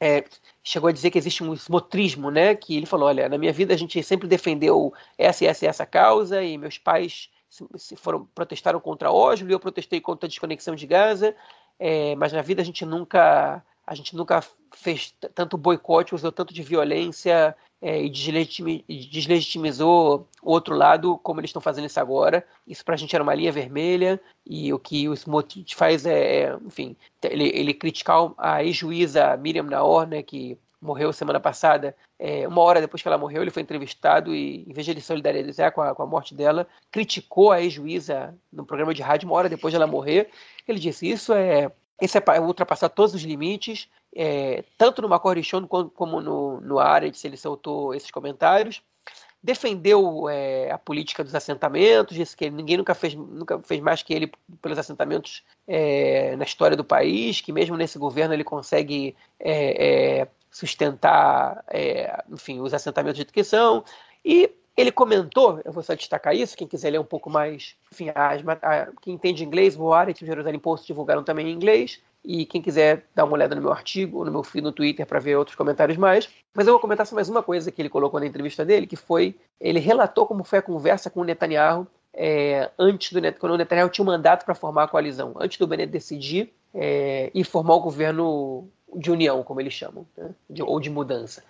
[0.00, 0.24] é,
[0.62, 2.54] chegou a dizer que existe um smotrismo, né?
[2.54, 5.68] Que ele falou, olha, na minha vida a gente sempre defendeu essa e essa e
[5.68, 7.28] essa causa e meus pais
[7.76, 11.34] se foram protestaram contra Oslo, eu protestei contra a desconexão de Gaza,
[11.78, 14.40] é, mas na vida a gente nunca a gente nunca
[14.72, 21.48] fez tanto boicote, usou tanto de violência é, e deslegitimizou o outro lado, como eles
[21.48, 22.44] estão fazendo isso agora.
[22.66, 26.44] Isso para a gente era uma linha vermelha, e o que o Smotrich faz é,
[26.44, 32.48] é, enfim, ele, ele criticar a ex-juíza Miriam Naor, né, que morreu semana passada, é,
[32.48, 35.72] uma hora depois que ela morreu, ele foi entrevistado e, em vez de ele solidarizar
[35.72, 39.48] com a, com a morte dela, criticou a ex-juíza no programa de rádio uma hora
[39.48, 40.30] depois de ela morrer.
[40.66, 46.20] Ele disse: Isso é esse é ultrapassar todos os limites, é, tanto no Macorichon como,
[46.20, 48.82] no, no Arendt, ele soltou esses comentários.
[49.42, 54.12] Defendeu é, a política dos assentamentos, disse que ninguém nunca fez, nunca fez mais que
[54.12, 60.20] ele pelos assentamentos é, na história do país, que mesmo nesse governo ele consegue é,
[60.20, 63.82] é, sustentar, é, enfim, os assentamentos de que são.
[64.22, 68.08] E ele comentou, eu vou só destacar isso, quem quiser ler um pouco mais, enfim,
[68.14, 72.60] a, quem entende inglês, o Arendt e Jerusalém Post divulgaram também em inglês, e quem
[72.60, 75.56] quiser dar uma olhada no meu artigo no meu feed no Twitter para ver outros
[75.56, 76.28] comentários mais.
[76.54, 78.96] Mas eu vou comentar só mais uma coisa que ele colocou na entrevista dele, que
[78.96, 83.56] foi, ele relatou como foi a conversa com o Netanyahu é, antes do quando o
[83.56, 87.74] Netanyahu tinha um mandato para formar a coalizão, antes do Bennett decidir é, e formar
[87.74, 90.30] o governo de união, como eles chamam, né?
[90.48, 91.42] de, ou de mudança.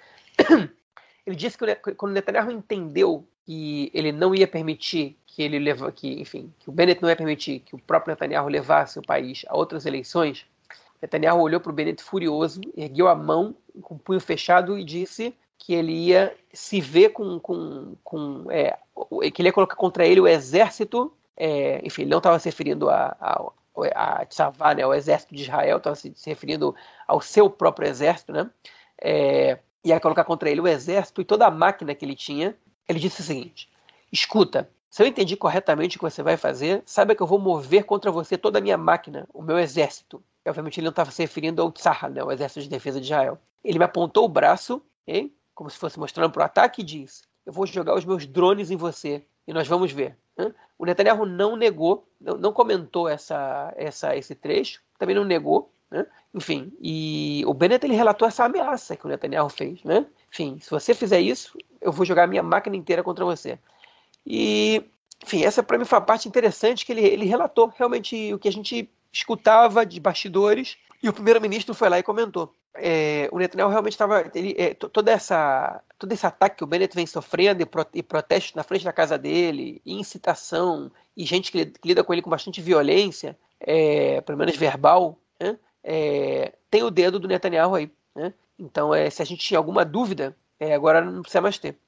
[1.27, 6.21] Ele disse que quando Netanyahu entendeu que ele não ia permitir que ele leva, que,
[6.21, 9.57] enfim, que o Bennett não ia permitir que o próprio Netanyahu levasse o país a
[9.57, 10.47] outras eleições,
[11.01, 15.35] Netanyahu olhou para o Bennett furioso, ergueu a mão com o punho fechado e disse
[15.59, 18.79] que ele ia se ver com, com, com é,
[19.33, 22.91] que ele ia colocar contra ele o exército, é, enfim, ele não estava se referindo
[22.91, 23.53] a, a,
[23.95, 26.75] a Tzavá, né, ao exército de Israel, estava se, se, referindo
[27.07, 28.51] ao seu próprio exército, né,
[29.01, 32.57] é, ia colocar contra ele o exército e toda a máquina que ele tinha.
[32.89, 33.69] Ele disse o seguinte:
[34.13, 37.85] escuta, se eu entendi corretamente o que você vai fazer, saiba que eu vou mover
[37.85, 40.23] contra você toda a minha máquina, o meu exército.
[40.45, 43.07] E, obviamente ele não estava se referindo ao Tzahar, né, o exército de defesa de
[43.07, 43.39] Israel.
[43.63, 45.33] Ele me apontou o braço, okay?
[45.55, 48.71] como se fosse mostrando para o ataque, e disse: Eu vou jogar os meus drones
[48.71, 50.17] em você e nós vamos ver.
[50.79, 56.07] O Netanyahu não negou, não, comentou essa, essa, esse trecho, também não negou, né?
[56.33, 59.83] Enfim, e o Bennett ele relatou essa ameaça que o Netanyahu fez.
[59.83, 60.07] Né?
[60.33, 63.59] Enfim, se você fizer isso, eu vou jogar a minha máquina inteira contra você.
[64.25, 64.85] E,
[65.23, 68.49] enfim, essa para mim foi a parte interessante que ele, ele relatou realmente o que
[68.49, 72.55] a gente escutava de bastidores e o primeiro-ministro foi lá e comentou.
[72.75, 74.21] É, o Netanyahu realmente estava.
[74.21, 78.05] É, toda essa, todo esse ataque que o Bennett vem sofrendo e, pro, e
[78.55, 82.31] na frente da casa dele, e incitação, e gente que, que, lida com ele com
[82.31, 85.59] bastante violência, é, pelo menos verbal, né?
[85.83, 87.93] É, tem o dedo do Netanyahu aí.
[88.15, 88.33] Né?
[88.59, 91.79] Então, é, se a gente tinha alguma dúvida, é, agora não precisa mais ter.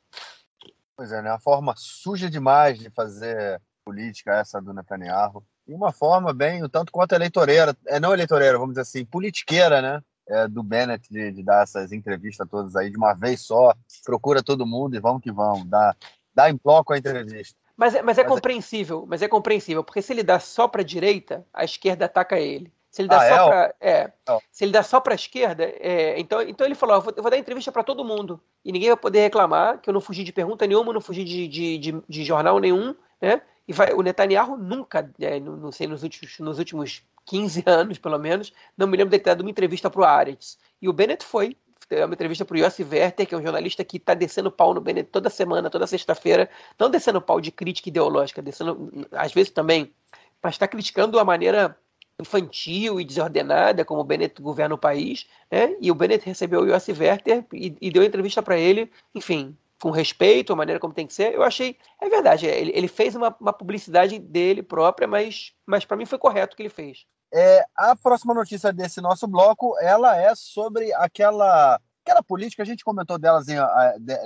[0.97, 1.30] Pois é, né?
[1.30, 5.45] Uma forma suja demais de fazer política essa do Netanyahu.
[5.66, 9.80] E uma forma bem, o tanto quanto eleitoreira, é não eleitoreira, vamos dizer assim, politiqueira,
[9.82, 10.03] né?
[10.28, 13.74] É, do Bennett de, de, dar essas entrevistas todas aí de uma vez só,
[14.05, 15.97] procura todo mundo e vamos que vamos, dá,
[16.32, 17.59] dá em bloco a entrevista.
[17.76, 19.07] Mas, é, mas é mas compreensível, é...
[19.09, 22.72] mas é compreensível, porque se ele dá só para a direita, a esquerda ataca ele.
[22.93, 23.49] Se ele dá ah, só é?
[23.49, 24.12] para é,
[24.51, 27.22] se ele dá só para a esquerda, é, então, então ele falou: eu vou, eu
[27.22, 30.22] vou, dar entrevista para todo mundo e ninguém vai poder reclamar que eu não fugi
[30.22, 33.40] de pergunta nenhuma, não fugi de, de, de, de jornal nenhum, né?
[33.66, 37.97] E vai, o Netanyahu nunca, é, não, não, sei, nos últimos, nos últimos 15 anos,
[37.97, 40.59] pelo menos, não me lembro de ter dado uma entrevista para o Aretz.
[40.80, 41.57] E o Bennett foi,
[41.90, 44.82] uma entrevista para o Yossi Werther, que é um jornalista que está descendo pau no
[44.82, 49.95] Bennett toda semana, toda sexta-feira, não descendo pau de crítica ideológica, descendo, às vezes também,
[50.43, 51.78] mas está criticando a maneira
[52.23, 55.77] infantil e desordenada como o Bennett governa o país, né?
[55.81, 59.91] E o Bennett recebeu o Yossi Werther e, e deu entrevista para ele, enfim, com
[59.91, 61.35] respeito, a maneira como tem que ser.
[61.35, 65.97] Eu achei, é verdade, ele, ele fez uma, uma, publicidade dele própria, mas, mas para
[65.97, 67.05] mim foi correto o que ele fez.
[67.35, 72.85] É, a próxima notícia desse nosso bloco, ela é sobre aquela aquela política, a gente
[72.85, 73.57] comentou delas em,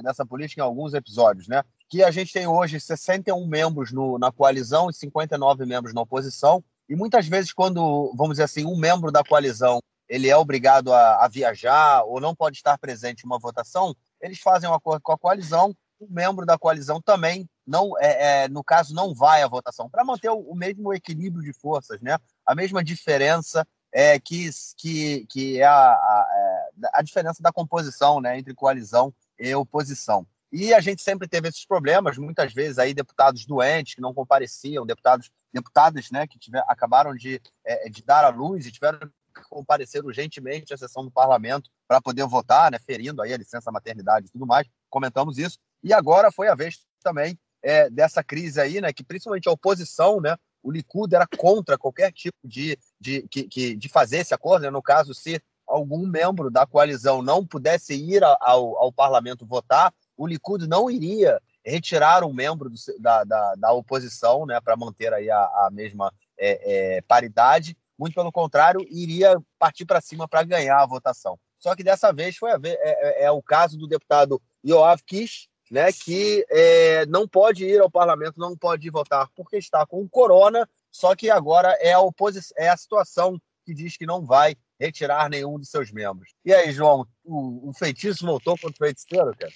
[0.03, 1.63] dessa política em alguns episódios, né?
[1.89, 6.65] Que a gente tem hoje 61 membros no, na coalizão e 59 membros na oposição.
[6.89, 11.25] E muitas vezes, quando, vamos dizer assim, um membro da coalizão ele é obrigado a,
[11.25, 15.13] a viajar ou não pode estar presente em uma votação, eles fazem um acordo com
[15.13, 19.49] a coalizão, o membro da coalizão também não é, é no caso não vai à
[19.49, 22.19] votação para manter o, o, mesmo equilíbrio de forças, né?
[22.45, 28.21] A mesma diferença é que que, que é a, a, é, a diferença da composição,
[28.21, 30.27] né, entre coalizão e oposição.
[30.53, 34.87] E a gente sempre teve esses problemas, muitas vezes aí deputados doentes que não compareciam,
[34.87, 39.43] deputados deputadas né, que tiver, acabaram de, é, de dar à luz e tiveram que
[39.49, 44.27] comparecer urgentemente à sessão do parlamento para poder votar, né, ferindo aí a licença maternidade
[44.27, 44.69] e tudo mais.
[44.91, 45.59] Comentamos isso.
[45.83, 50.21] E agora foi a vez também é, dessa crise aí, né, que principalmente a oposição,
[50.21, 54.65] né, o Likud era contra qualquer tipo de, de, de, de fazer esse acordo.
[54.65, 54.71] Né?
[54.71, 60.27] No caso, se algum membro da coalizão não pudesse ir ao, ao parlamento votar, o
[60.27, 65.29] Likud não iria retirar um membro do, da, da, da, oposição né, para manter aí
[65.29, 67.77] a, a mesma é, é, paridade.
[67.99, 71.39] Muito pelo contrário, iria partir para cima para ganhar a votação.
[71.59, 75.49] Só que dessa vez foi a, é, é, é, o caso do deputado Yoav Kish,
[75.71, 80.69] né, que é, não pode ir ao parlamento, não pode votar porque está com corona,
[80.93, 85.29] só que agora é a, oposição, é a situação que diz que não vai retirar
[85.29, 86.33] nenhum de seus membros.
[86.45, 89.53] E aí, João, o, o feitiço voltou contra o feiticeiro, cara?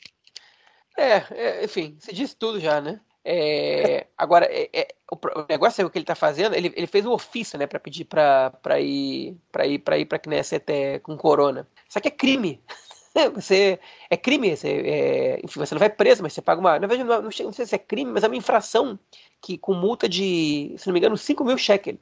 [0.97, 3.01] É, é, enfim, você disse tudo já, né?
[3.24, 6.55] É, agora, é, é, o, o, negócio é o que ele está fazendo.
[6.55, 10.18] Ele, ele fez um ofício, né, para pedir para ir para ir para ir para
[10.18, 11.68] Knesset com corona.
[11.88, 12.62] Isso aqui é crime.
[13.34, 16.78] Você é crime, você, é, enfim, você não vai preso, mas você paga uma.
[16.78, 18.97] Na verdade, não, não, não sei se é crime, mas é uma infração
[19.43, 21.99] que com multa de, se não me engano, 5 mil shekels.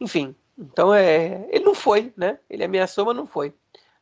[0.00, 2.38] Enfim, então é, ele não foi, né?
[2.48, 3.52] Ele ameaçou, mas não foi.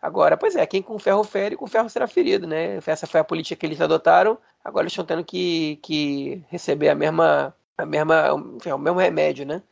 [0.05, 2.76] Agora, pois é, quem com ferro fere, com ferro será ferido, né?
[2.86, 6.94] Essa foi a política que eles adotaram, agora eles estão tendo que, que receber a
[6.94, 9.62] mesma, a mesma, enfim, o mesmo remédio, né?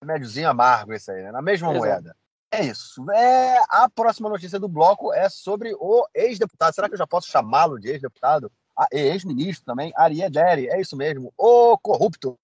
[0.00, 1.32] Remédiozinho amargo esse aí, né?
[1.32, 1.78] Na mesma Exato.
[1.86, 2.16] moeda.
[2.50, 3.10] É isso.
[3.10, 6.74] É, a próxima notícia do bloco é sobre o ex-deputado.
[6.74, 8.50] Será que eu já posso chamá-lo de ex-deputado?
[8.74, 10.66] Ah, ex-ministro também, Ariel Deri.
[10.70, 11.30] É isso mesmo.
[11.36, 12.38] O corrupto.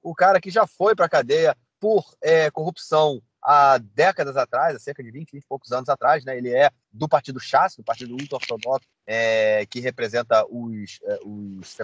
[0.00, 4.78] O cara que já foi para a cadeia por é, corrupção há décadas atrás, há
[4.78, 6.36] cerca de 20, 20 e poucos anos atrás, né?
[6.36, 11.74] Ele é do partido Chas, do partido ultra-ortodoxo, é, que representa os, é, os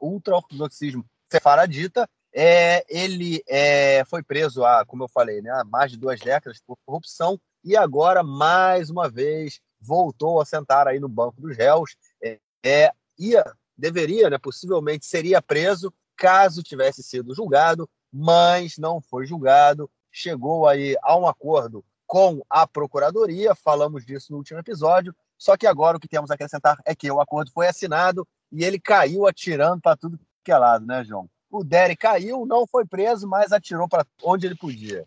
[0.00, 2.08] ultra-ortodoxismo sefaradita.
[2.34, 6.60] É, ele é, foi preso há, como eu falei, né, há mais de duas décadas
[6.66, 11.96] por corrupção e agora, mais uma vez, voltou a sentar aí no banco dos réus.
[12.22, 13.44] É, é ia,
[13.76, 20.96] deveria, né, possivelmente seria preso caso tivesse sido julgado, mas não foi julgado chegou aí
[21.02, 26.00] a um acordo com a Procuradoria, falamos disso no último episódio, só que agora o
[26.00, 29.94] que temos a acrescentar é que o acordo foi assinado e ele caiu atirando para
[29.94, 31.28] tudo que é lado, né, João?
[31.50, 35.06] O Derek caiu, não foi preso, mas atirou para onde ele podia.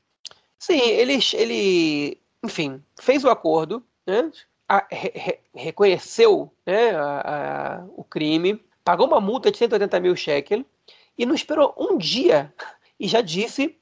[0.59, 4.31] Sim, ele, ele enfim, fez o acordo, né?
[4.67, 10.65] A, re, reconheceu né, a, a, o crime, pagou uma multa de 180 mil shekels
[11.17, 12.53] e não esperou um dia
[12.99, 13.79] e já disse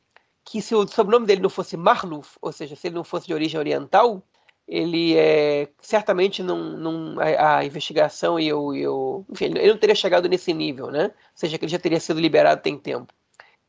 [0.50, 3.34] que se o sobrenome dele não fosse Marluf, ou seja, se ele não fosse de
[3.34, 4.24] origem oriental,
[4.66, 9.78] ele é, certamente não, não a, a, investigação e o, e o, enfim, ele não
[9.78, 11.06] teria chegado nesse nível, né?
[11.06, 13.14] Ou seja, que ele já teria sido liberado tem tempo.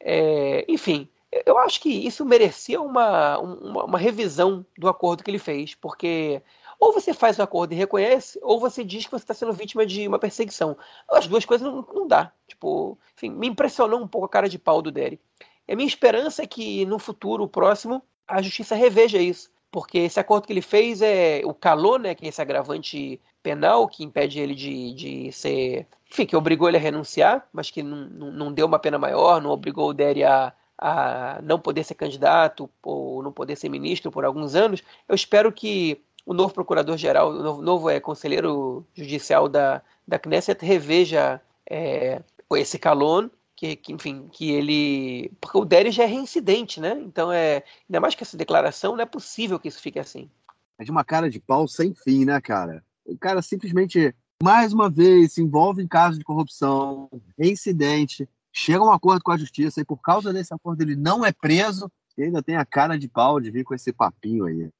[0.00, 1.08] É, enfim,
[1.44, 6.40] eu acho que isso merecia uma, uma, uma, revisão do acordo que ele fez, porque
[6.78, 9.84] ou você faz o acordo e reconhece, ou você diz que você está sendo vítima
[9.84, 10.76] de uma perseguição.
[11.10, 12.32] As duas coisas não, não dá.
[12.46, 15.20] Tipo, enfim, me impressionou um pouco a cara de pau do Derek.
[15.68, 19.50] E a minha esperança é que no futuro próximo a justiça reveja isso.
[19.70, 23.86] Porque esse acordo que ele fez é o calor, né, que é esse agravante penal
[23.86, 25.86] que impede ele de, de ser.
[26.10, 29.50] Enfim, que obrigou ele a renunciar, mas que não, não, deu uma pena maior, não
[29.50, 34.24] obrigou o Derry a, a não poder ser candidato ou não poder ser ministro por
[34.24, 39.82] alguns anos, eu espero que o novo procurador-geral, o novo, novo é, conselheiro judicial da,
[40.06, 43.28] da Knesset reveja é, esse Calon,
[43.58, 45.32] que, que, enfim, que ele.
[45.40, 46.96] Porque o Derry já é reincidente, né?
[47.04, 50.30] Então, é, ainda mais que essa declaração, não é possível que isso fique assim.
[50.78, 52.84] É de uma cara de pau sem fim, né, cara?
[53.04, 58.86] O cara simplesmente, mais uma vez, se envolve em casos de corrupção, reincidente, chega a
[58.86, 62.22] um acordo com a justiça e por causa desse acordo ele não é preso e
[62.22, 64.70] ainda tem a cara de pau de vir com esse papinho aí.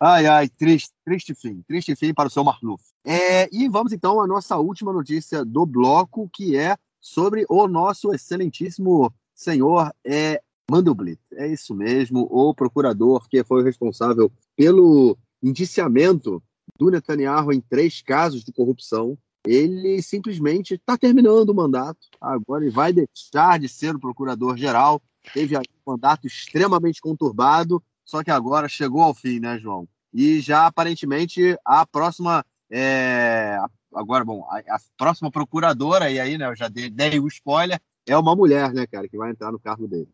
[0.00, 2.82] Ai, ai, triste, triste fim, triste fim para o seu Marluf.
[3.04, 8.14] É, e vamos então à nossa última notícia do bloco, que é sobre o nosso
[8.14, 10.40] excelentíssimo senhor é,
[10.70, 11.20] Mandelblit.
[11.34, 16.42] É isso mesmo, o procurador que foi responsável pelo indiciamento
[16.78, 22.00] do Netanyahu em três casos de corrupção ele simplesmente está terminando o mandato.
[22.20, 25.02] Agora ele vai deixar de ser o procurador-geral.
[25.32, 29.86] Teve um mandato extremamente conturbado, só que agora chegou ao fim, né, João?
[30.12, 32.44] E já aparentemente a próxima.
[32.70, 33.58] É...
[33.94, 37.80] Agora, bom, a, a, próxima procuradora, e aí, né, eu já dei, dei o spoiler,
[38.06, 40.08] é uma mulher, né, cara, que vai entrar no cargo dele.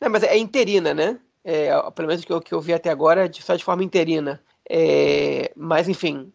[0.00, 1.18] Não, mas é interina, né?
[1.42, 4.42] É, pelo menos o que eu, que eu vi até agora, só de forma interina.
[4.68, 6.32] É, mas, enfim,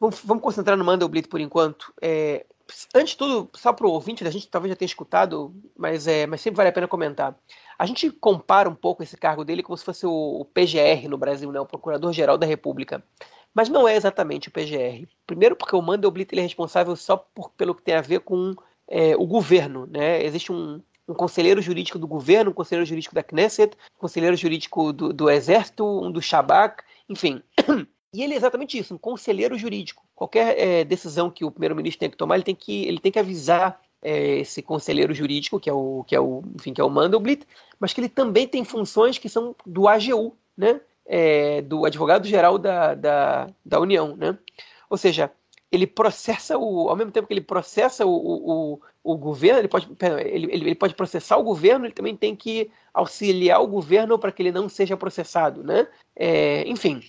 [0.00, 1.92] Vamos, vamos concentrar no Mandelblit por enquanto.
[2.00, 2.46] É,
[2.94, 6.26] antes de tudo, só para o ouvinte, a gente talvez já tenha escutado, mas, é,
[6.26, 7.36] mas sempre vale a pena comentar.
[7.76, 11.18] A gente compara um pouco esse cargo dele como se fosse o, o PGR no
[11.18, 13.02] Brasil, né, o Procurador-Geral da República.
[13.54, 15.08] Mas não é exatamente o PGR.
[15.26, 18.54] Primeiro porque o Mandelblit ele é responsável só por, pelo que tem a ver com
[18.86, 19.86] é, o governo.
[19.86, 20.24] Né?
[20.24, 24.92] Existe um, um conselheiro jurídico do governo, um conselheiro jurídico da Knesset, um conselheiro jurídico
[24.92, 27.42] do, do Exército, um do Shabak, enfim.
[28.10, 30.02] E ele é exatamente isso, um conselheiro jurídico.
[30.14, 33.18] Qualquer é, decisão que o primeiro-ministro tem que tomar, ele tem que, ele tem que
[33.18, 36.88] avisar é, esse conselheiro jurídico, que é o, que é o, enfim, que é o
[36.88, 37.46] Mandelblit,
[37.78, 40.80] mas que ele também tem funções que são do AGU, né?
[41.10, 44.36] É, do advogado-geral da, da, da União, né?
[44.90, 45.32] Ou seja,
[45.72, 49.86] ele processa o, ao mesmo tempo que ele processa o, o, o governo, ele pode,
[49.86, 54.32] perdão, ele, ele, pode processar o governo, ele também tem que auxiliar o governo para
[54.32, 55.86] que ele não seja processado, né?
[56.16, 57.02] É, enfim,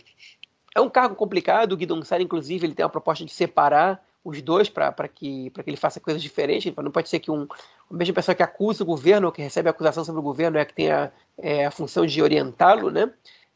[0.76, 4.42] é um cargo complicado, o Guidon Sara, inclusive, ele tem uma proposta de separar os
[4.42, 6.74] dois para que, que ele faça coisas diferentes.
[6.76, 7.48] Não pode ser que um,
[7.90, 10.58] a mesma pessoa que acusa o governo, ou que recebe a acusação sobre o governo,
[10.58, 13.12] é que tenha é, a função de orientá-lo, né?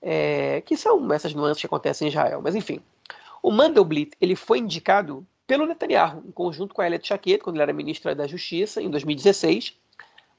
[0.06, 2.42] É, que são essas nuances que acontecem em Israel.
[2.44, 2.82] Mas, enfim,
[3.42, 7.64] o Mandelblit ele foi indicado pelo Netanyahu, em conjunto com a Elia Shaked, quando ele
[7.64, 9.78] era ministra da Justiça, em 2016.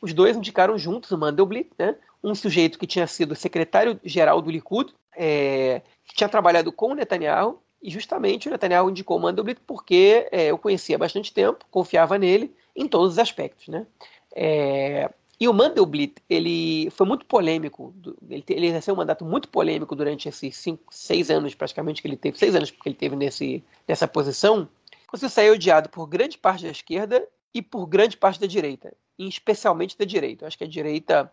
[0.00, 1.96] Os dois indicaram juntos o Mandelblit, né?
[2.22, 7.62] um sujeito que tinha sido secretário-geral do Likud, é, que tinha trabalhado com o Netanyahu,
[7.82, 12.18] e justamente o Netanyahu indicou o Mandelblit porque é, eu conhecia há bastante tempo, confiava
[12.18, 13.68] nele em todos os aspectos.
[13.68, 13.86] Né?
[14.34, 17.94] É, e o Mandelblit, ele foi muito polêmico,
[18.28, 22.16] ele, ele exerceu um mandato muito polêmico durante esses cinco, seis anos, praticamente, que ele
[22.16, 24.68] teve, seis anos que ele teve nesse, nessa posição,
[25.06, 29.98] conseguiu sair odiado por grande parte da esquerda e por grande parte da direita, especialmente
[29.98, 30.44] da direita.
[30.44, 31.32] Eu acho que a direita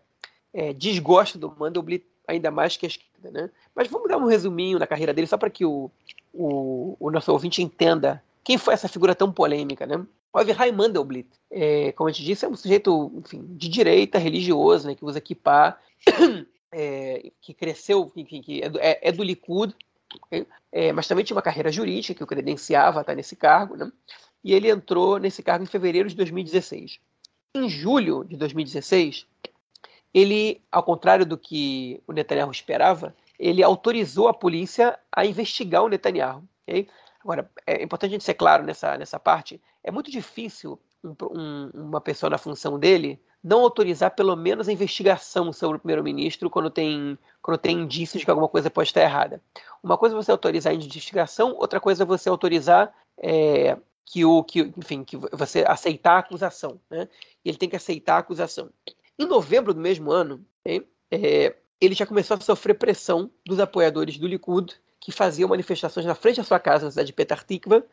[0.52, 3.50] é, desgosta do Mandelblit ainda mais que a esquerda, né?
[3.74, 5.90] Mas vamos dar um resuminho na carreira dele, só para que o,
[6.32, 10.04] o, o, nosso ouvinte entenda quem foi essa figura tão polêmica, né?
[10.32, 14.88] O Avraham Mandelblit, é, como a gente disse, é um sujeito, enfim, de direita, religioso,
[14.88, 15.78] né, que usa kippah,
[16.72, 19.74] é, que cresceu, enfim, que é do, é, é do Likud,
[20.70, 23.90] é, mas também tinha uma carreira jurídica que o credenciava estar nesse cargo, né?
[24.42, 26.98] E ele entrou nesse cargo em fevereiro de 2016.
[27.54, 29.26] Em julho de 2016,
[30.12, 35.88] ele, ao contrário do que o Netanyahu esperava, ele autorizou a polícia a investigar o
[35.88, 36.42] Netanyahu.
[36.66, 36.88] Okay?
[37.22, 39.60] Agora, é importante a gente ser claro nessa, nessa parte.
[39.82, 44.72] É muito difícil um, um, uma pessoa na função dele não autorizar pelo menos a
[44.72, 49.02] investigação sobre o primeiro-ministro quando tem, quando tem indícios de que alguma coisa pode estar
[49.02, 49.42] errada.
[49.82, 54.44] Uma coisa é você autorizar a investigação, outra coisa é você autorizar é, que o
[54.44, 57.08] que, enfim, que você aceitar a acusação, né?
[57.44, 58.70] E ele tem que aceitar a acusação.
[59.18, 64.28] Em novembro do mesmo ano, é, ele já começou a sofrer pressão dos apoiadores do
[64.28, 64.72] Likud,
[65.02, 67.84] que faziam manifestações na frente da sua casa, na cidade de Petar Tikva,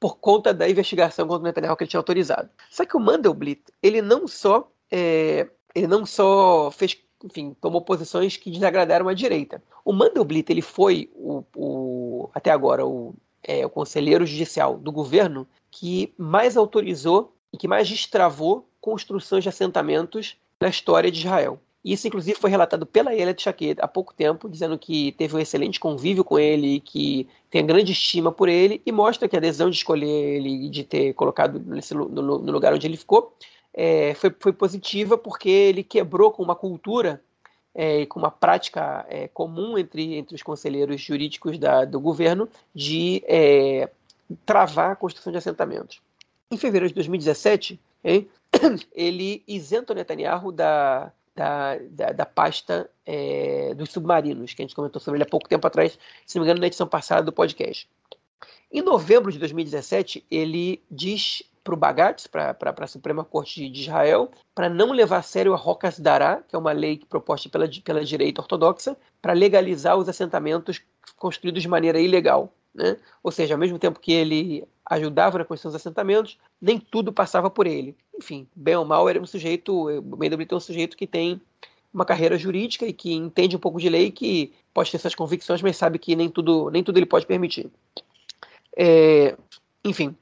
[0.00, 2.50] por conta da investigação contra o Netanyahu que ele tinha autorizado.
[2.68, 8.36] Só que o Mandelblit, ele não só, é, ele não só fez, enfim, tomou posições
[8.36, 9.62] que desagradaram a direita.
[9.84, 13.14] O Mandelblit, ele foi o, o até agora o,
[13.44, 19.48] é, o conselheiro judicial do governo que mais autorizou e que mais destravou construções de
[19.48, 21.60] assentamentos na história de Israel.
[21.84, 25.78] Isso, inclusive, foi relatado pela Elia Shaquet há pouco tempo, dizendo que teve um excelente
[25.78, 29.76] convívio com ele, que tem grande estima por ele, e mostra que a decisão de
[29.76, 33.32] escolher ele e de ter colocado nesse, no, no, lugar onde ele ficou
[33.72, 37.22] é, foi, foi positiva porque ele quebrou com uma cultura
[37.74, 43.22] é, com uma prática é, comum entre, entre os conselheiros jurídicos da, do governo de
[43.24, 43.88] é,
[44.44, 46.00] travar a construção de assentamentos.
[46.50, 48.28] Em fevereiro de 2017, hein,
[48.92, 55.00] ele isenta Netanyahu da, da, da, da pasta é, dos submarinos, que a gente comentou
[55.00, 57.88] sobre ele há pouco tempo atrás, se não me engano, na edição passada do podcast.
[58.72, 64.32] Em novembro de 2017, ele diz para o Bagatz, para a Suprema Corte de Israel,
[64.52, 68.04] para não levar a sério a Rocas Dará, que é uma lei proposta pela, pela
[68.04, 70.82] direita ortodoxa, para legalizar os assentamentos
[71.16, 72.52] construídos de maneira ilegal.
[72.74, 72.96] Né?
[73.22, 77.50] Ou seja, ao mesmo tempo que ele ajudava na construção dos assentamentos, nem tudo passava
[77.50, 77.94] por ele.
[78.16, 81.40] Enfim, bem ou mal, era um sujeito, o Mendelbrito é um sujeito que tem
[81.92, 85.62] uma carreira jurídica e que entende um pouco de lei, que pode ter suas convicções,
[85.62, 87.70] mas sabe que nem tudo, nem tudo ele pode permitir.
[88.76, 89.36] É,
[89.84, 90.14] enfim,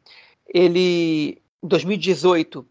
[0.48, 2.66] ele, em 2018,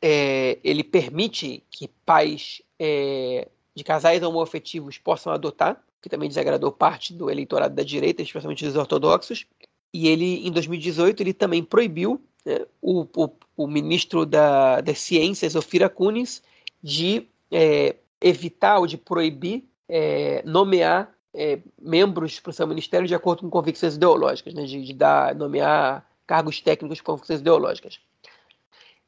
[0.00, 7.12] é, ele permite que pais é, de casais homoafetivos possam adotar, que também desagradou parte
[7.12, 9.46] do eleitorado da direita, especialmente dos ortodoxos.
[9.92, 15.54] E ele, em 2018, ele também proibiu né, o, o, o, ministro da, das Ciências,
[15.54, 16.42] Ofira Kunis,
[16.82, 23.14] de é, evitar ou de proibir é, nomear é, membros para o seu ministério de
[23.14, 27.98] acordo com convicções ideológicas, né, de, de dar, nomear cargos técnicos por convicções ideológicas.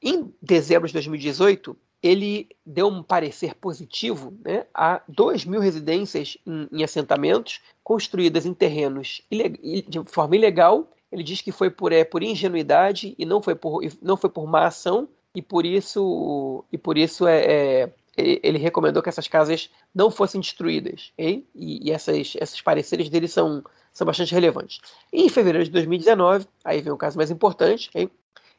[0.02, 6.68] Em dezembro de 2018, ele deu um parecer positivo né, a 2 mil residências em,
[6.72, 10.90] em, assentamentos construídas em terrenos de forma ilegal.
[11.12, 14.46] Ele diz que foi por, é, por ingenuidade e não foi por, não foi por
[14.46, 19.70] má ação, e por isso, e por isso é, é ele recomendou que essas casas
[19.94, 21.12] não fossem destruídas.
[21.18, 24.80] E, e essas, esses pareceres dele são, são bastante relevantes.
[25.12, 28.10] E em fevereiro de 2019, aí vem o caso mais importante, hein?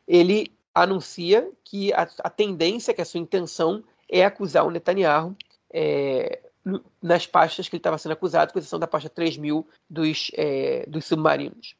[0.07, 5.35] ele anuncia que a, a, tendência, que a sua intenção é acusar o Netanyahu
[5.73, 6.39] é,
[7.01, 11.05] nas pastas que ele estava sendo acusado, com exceção da pasta 3000 dos, é, dos
[11.05, 11.75] submarinos.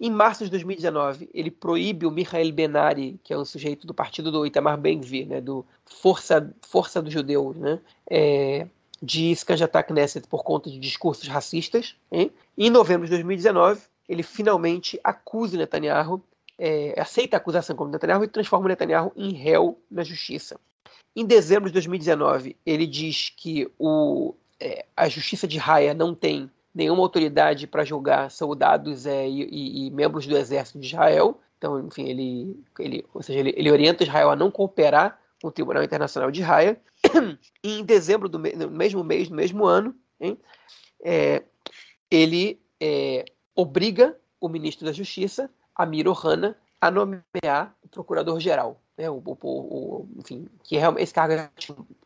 [0.00, 4.32] Em março de 2019, ele proíbe o Michael Benari, que é um sujeito do partido
[4.32, 7.80] do Itamar Ben-Gvir, né, do Força, Força dos Judeus, né,
[8.10, 8.66] é,
[9.00, 11.94] de se candidatar à Knesset por conta de discursos racistas.
[12.10, 12.32] Hein?
[12.58, 16.22] Em novembro de 2019, ele finalmente acusa Netanyahu,
[16.58, 20.58] é, aceita a acusação como Netanyahu e transforma Netanyahu em réu na justiça.
[21.16, 26.50] Em dezembro de 2019, ele diz que o, é, a justiça de Haia não tem
[26.74, 31.40] nenhuma autoridade para julgar soldados é, e, e, e, membros do exército de Israel.
[31.56, 35.52] Então, enfim, ele, ele, ou seja, ele, ele orienta Israel a não cooperar com o
[35.52, 36.80] Tribunal Internacional de Haia.
[37.62, 40.38] E em dezembro do mesmo mês, no mesmo ano, hein,
[41.02, 41.42] é,
[42.10, 43.24] ele é,
[43.54, 48.80] obriga o ministro da Justiça, Amir Ohana, a nomear o procurador-geral.
[48.96, 51.50] Né, o, o, o, enfim, que realmente esse cargo é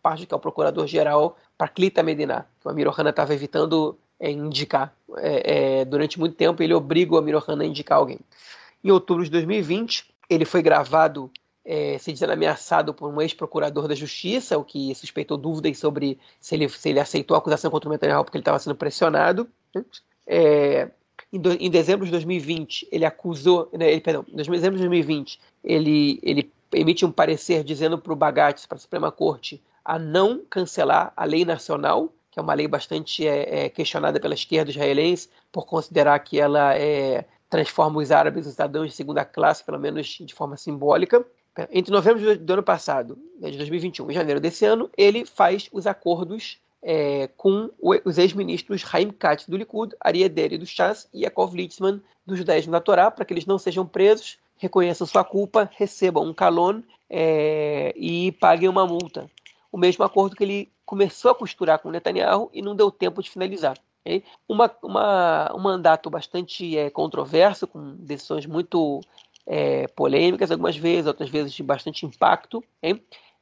[0.02, 2.46] parte que é o procurador-geral para Clita Medina.
[2.64, 4.94] O Amir Ohana estava evitando é, indicar.
[5.18, 8.20] É, é, durante muito tempo, ele obriga o Amir Ohana a indicar alguém.
[8.82, 11.30] Em outubro de 2020, ele foi gravado
[11.64, 16.54] é, se dizendo ameaçado por um ex-procurador da justiça, o que suspeitou dúvidas sobre se
[16.54, 19.46] ele, se ele aceitou a acusação contra o Netanyahu porque ele estava sendo pressionado.
[19.74, 19.84] Né?
[21.32, 25.38] Em, do, em, dezembro de 2020, ele acusou, né, ele, perdão, em dezembro de 2020,
[25.62, 30.42] ele, ele emite um parecer dizendo para o Bagat, para a Suprema Corte, a não
[30.48, 35.28] cancelar a lei nacional, que é uma lei bastante é, é, questionada pela esquerda israelense,
[35.50, 40.06] por considerar que ela é, transforma os árabes em cidadãos de segunda classe, pelo menos
[40.06, 41.24] de forma simbólica.
[41.72, 45.86] Entre novembro do ano passado, né, de 2021, e janeiro desse ano, ele faz os
[45.86, 51.54] acordos é, com os ex-ministros Haim Katz do Likud, Ari Ederi do Chas e Yaakov
[51.54, 56.24] Litzman do judaísmo da Torá, para que eles não sejam presos, reconheçam sua culpa, recebam
[56.24, 59.30] um calon é, e paguem uma multa.
[59.72, 63.30] O mesmo acordo que ele começou a costurar com Netanyahu e não deu tempo de
[63.30, 63.76] finalizar.
[64.48, 69.02] Uma, uma, um mandato bastante é, controverso, com decisões muito
[69.46, 72.64] é, polêmicas algumas vezes, outras vezes de bastante impacto,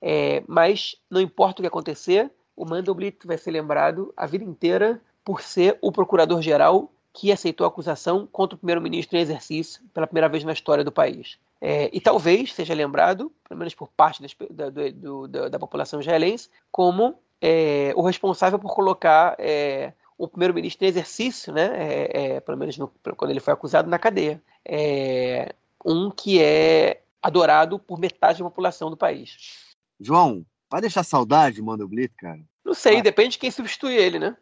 [0.03, 5.01] é, mas não importa o que acontecer, o Mandelblit vai ser lembrado a vida inteira
[5.25, 10.29] por ser o procurador-geral que aceitou a acusação contra o primeiro-ministro em exercício pela primeira
[10.29, 11.39] vez na história do país.
[11.61, 16.01] É, e talvez seja lembrado, pelo menos por parte das, da, do, da, da, população
[16.01, 22.41] israelense, como é, o responsável por colocar é, o primeiro-ministro em exercício, né, é, é,
[22.41, 24.43] pelo menos no, quando ele foi acusado, na cadeia.
[24.65, 25.55] É,
[25.85, 29.75] um que é adorado por metade da população do país.
[29.99, 32.41] João, vai deixar saudade do Blitz, cara?
[32.65, 33.03] Não sei, ah.
[33.03, 34.37] depende de quem substitui ele, né?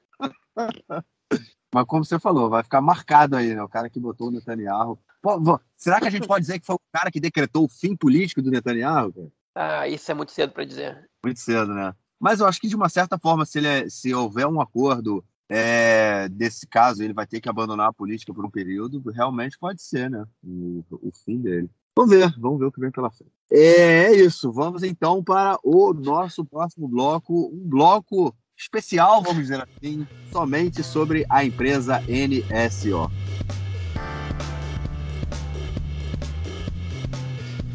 [1.75, 3.63] Mas como você falou, vai ficar marcado aí, né?
[3.63, 4.99] O cara que botou o Netanyahu.
[5.21, 7.97] Pô, será que a gente pode dizer que foi o cara que decretou o fim
[7.97, 9.13] político do Netanyahu?
[9.13, 9.29] Cara?
[9.55, 11.09] Ah, isso é muito cedo para dizer.
[11.25, 11.95] Muito cedo, né?
[12.21, 16.29] Mas eu acho que de uma certa forma, se, é, se houver um acordo é,
[16.29, 20.09] desse caso, ele vai ter que abandonar a política por um período, realmente pode ser,
[20.09, 20.25] né?
[20.43, 21.69] O, o fim dele.
[21.97, 23.31] Vamos ver, vamos ver o que vem pela frente.
[23.49, 30.05] É, isso, vamos então para o nosso próximo bloco, um bloco especial, vamos dizer assim,
[30.33, 33.09] somente sobre a empresa NSO.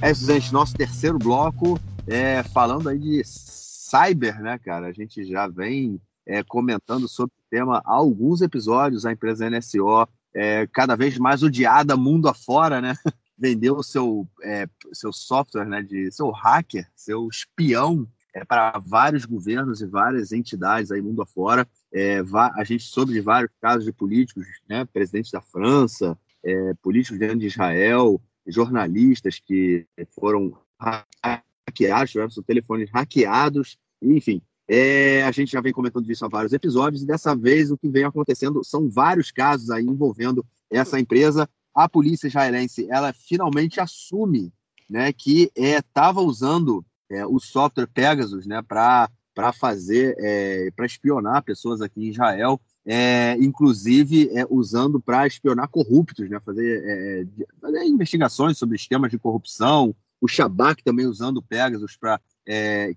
[0.01, 4.87] É isso, gente, nosso terceiro bloco, é, falando aí de cyber, né, cara?
[4.87, 10.05] A gente já vem é, comentando sobre o tema há alguns episódios, a empresa NSO
[10.35, 12.95] é cada vez mais odiada mundo afora, né?
[13.39, 19.25] Vendeu o seu, é, seu software, né, de seu hacker, seu espião é, para vários
[19.25, 21.67] governos e várias entidades aí mundo afora.
[21.91, 22.21] É,
[22.55, 27.39] a gente soube de vários casos de políticos, né, presidentes da França, é, políticos dentro
[27.39, 34.41] de Israel, jornalistas que foram hackeados, tiveram seus telefones hackeados, enfim.
[34.67, 37.89] É, a gente já vem comentando isso há vários episódios, e dessa vez o que
[37.89, 41.49] vem acontecendo são vários casos aí envolvendo essa empresa
[41.79, 44.51] a polícia israelense ela finalmente assume
[44.89, 49.09] né, que estava é, usando é, o software Pegasus né, para
[49.53, 56.29] fazer, é, para espionar pessoas aqui em Israel, é, inclusive é, usando para espionar corruptos,
[56.29, 57.25] né, fazer, é,
[57.61, 62.19] fazer, investigações sobre esquemas de corrupção, o Shabak também usando o Pegasus para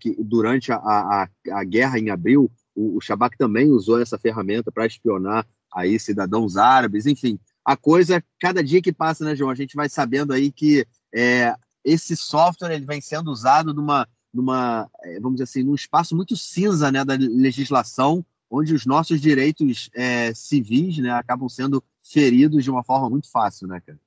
[0.00, 4.72] que durante a, a, a, guerra em abril, o, o Shabak também usou essa ferramenta
[4.72, 9.54] para espionar aí cidadãos árabes, enfim, a coisa, cada dia que passa, né, João, a
[9.54, 11.54] gente vai sabendo aí que é,
[11.84, 16.36] esse software ele vem sendo usado numa, numa, é, vamos dizer assim, num espaço muito
[16.36, 22.70] cinza né, da legislação, onde os nossos direitos é, civis né, acabam sendo feridos de
[22.70, 23.98] uma forma muito fácil, né, cara?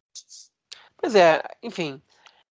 [0.97, 2.01] Pois é, enfim,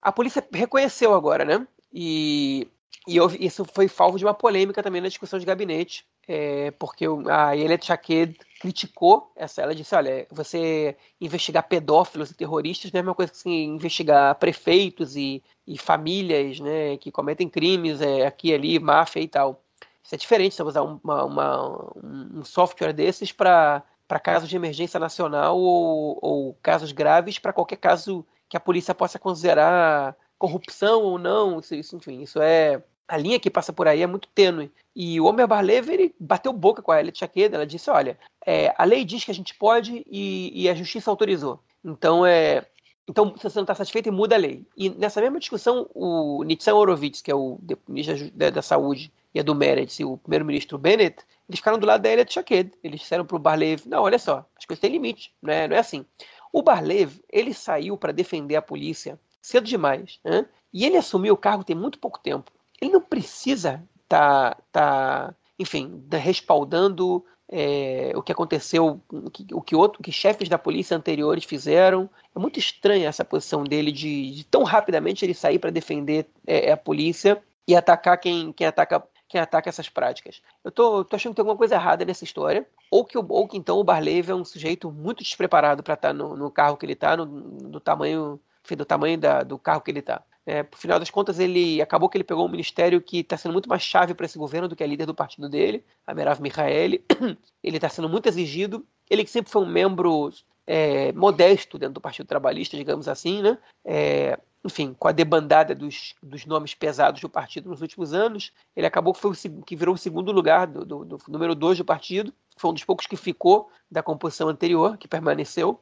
[0.02, 1.68] a polícia reconheceu agora, né?
[1.93, 2.68] E,
[3.08, 7.06] e houve, isso foi falvo de uma polêmica também na discussão de gabinete, é, porque
[7.30, 9.62] a Elia Chaked criticou essa.
[9.62, 13.64] Ela disse: olha, você investigar pedófilos e terroristas não é a mesma coisa que assim,
[13.64, 19.64] investigar prefeitos e, e famílias né, que cometem crimes é, aqui ali, máfia e tal.
[20.04, 23.84] Isso é diferente você usar uma, uma, um software desses para
[24.24, 29.18] casos de emergência nacional ou, ou casos graves, para qualquer caso que a polícia possa
[29.18, 31.60] considerar corrupção ou não.
[31.60, 34.72] Isso, enfim, isso é a linha que passa por aí é muito tênue.
[34.95, 38.74] E o Omer Barlev, ele bateu boca com a Elliot Chaqueda, ela disse, olha, é,
[38.78, 41.59] a lei diz que a gente pode e, e a justiça autorizou.
[41.84, 42.66] Então, é,
[43.05, 44.66] então, se você não está satisfeito, muda a lei.
[44.78, 49.41] E nessa mesma discussão, o Nitzan Horowitz, que é o ministro da, da Saúde, e
[49.41, 51.18] a do Meretz, e o primeiro-ministro Bennett,
[51.49, 52.72] eles ficaram do lado da Elliot Chaqued.
[52.82, 55.68] Eles disseram para o Barlev, não, olha só, as coisas têm limite, né?
[55.68, 56.05] não é assim.
[56.53, 60.45] O Barlev, ele saiu para defender a polícia cedo demais, né?
[60.72, 62.51] e ele assumiu o cargo tem muito pouco tempo
[62.82, 69.62] ele não precisa estar, tá, tá, enfim, respaldando é, o que aconteceu, o que, o
[69.62, 72.10] que, outro, que chefes da polícia anteriores fizeram.
[72.36, 76.72] É muito estranha essa posição dele de, de tão rapidamente ele sair para defender é,
[76.72, 80.42] a polícia e atacar quem, quem ataca quem ataca essas práticas.
[80.62, 83.58] Eu tô, tô, achando que tem alguma coisa errada nessa história, ou que, ou que
[83.58, 86.86] então o Barlev é um sujeito muito despreparado para estar tá no, no, carro que
[86.86, 88.38] ele está, no, no, tamanho,
[88.70, 90.22] do tamanho da, do carro que ele está.
[90.46, 93.54] É, por final das contas, ele acabou que ele pegou um ministério que está sendo
[93.54, 96.42] muito mais chave para esse governo do que a líder do partido dele, a Merav
[96.42, 97.06] Mihaeli.
[97.64, 98.86] Ele está sendo muito exigido.
[99.10, 100.32] Ele que sempre foi um membro
[100.66, 103.58] é, modesto dentro do Partido Trabalhista, digamos assim, né?
[103.86, 108.86] É, enfim, com a debandada dos, dos, nomes pesados do partido nos últimos anos, ele
[108.86, 111.86] acabou que, foi o, que virou o segundo lugar do, do, do número dois do
[111.86, 112.34] partido.
[112.58, 115.80] Foi um dos poucos que ficou da composição anterior, que permaneceu.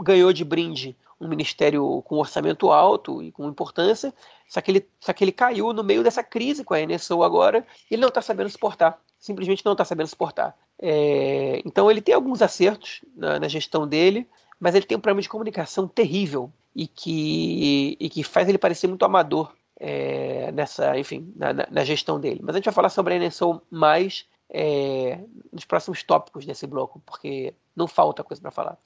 [0.00, 4.14] Ganhou de brinde um ministério com orçamento alto e com importância,
[4.48, 7.66] só que ele, só que ele caiu no meio dessa crise com a NSO agora
[7.90, 10.56] e ele não está sabendo suportar, simplesmente não está sabendo suportar.
[10.80, 14.28] É, então ele tem alguns acertos na, na, gestão dele,
[14.60, 18.86] mas ele tem um problema de comunicação terrível e que, e que faz ele parecer
[18.86, 22.40] muito amador é, nessa, enfim, na, na, na, gestão dele.
[22.42, 25.18] Mas a gente vai falar sobre a NSO mais é,
[25.52, 28.78] nos próximos tópicos desse bloco, porque não falta coisa para falar.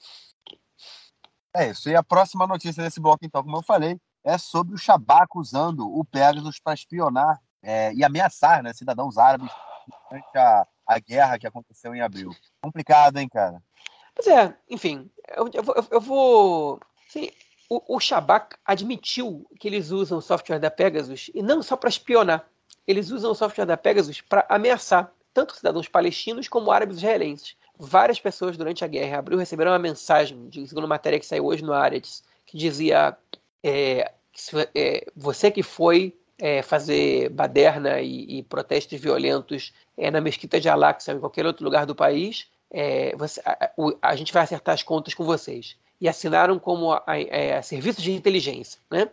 [1.55, 1.89] É isso.
[1.89, 5.87] E a próxima notícia desse bloco, então, como eu falei, é sobre o Shabak usando
[5.87, 9.51] o Pegasus para espionar é, e ameaçar né, cidadãos árabes
[10.09, 12.31] durante a, a guerra que aconteceu em abril.
[12.61, 13.61] Complicado, hein, cara?
[14.15, 16.79] Pois é, enfim, eu, eu, eu vou.
[17.09, 17.29] Sim,
[17.69, 21.89] o, o Shabak admitiu que eles usam o software da Pegasus e não só para
[21.89, 22.47] espionar.
[22.85, 28.19] Eles usam o software da Pegasus para ameaçar tanto cidadãos palestinos como árabes israelenses várias
[28.19, 31.63] pessoas durante a guerra em abril receberam uma mensagem, de, segundo matéria que saiu hoje
[31.63, 33.17] no Aretz, que dizia
[33.63, 34.11] é,
[34.75, 40.69] é, você que foi é, fazer baderna e, e protestos violentos é, na mesquita de
[40.69, 44.43] Al-Aqsa ou em qualquer outro lugar do país, é, você, a, a, a, gente vai
[44.43, 45.77] acertar as contas com vocês.
[46.01, 47.03] E assinaram como a,
[47.57, 48.79] a serviço de inteligência.
[48.89, 49.09] Né?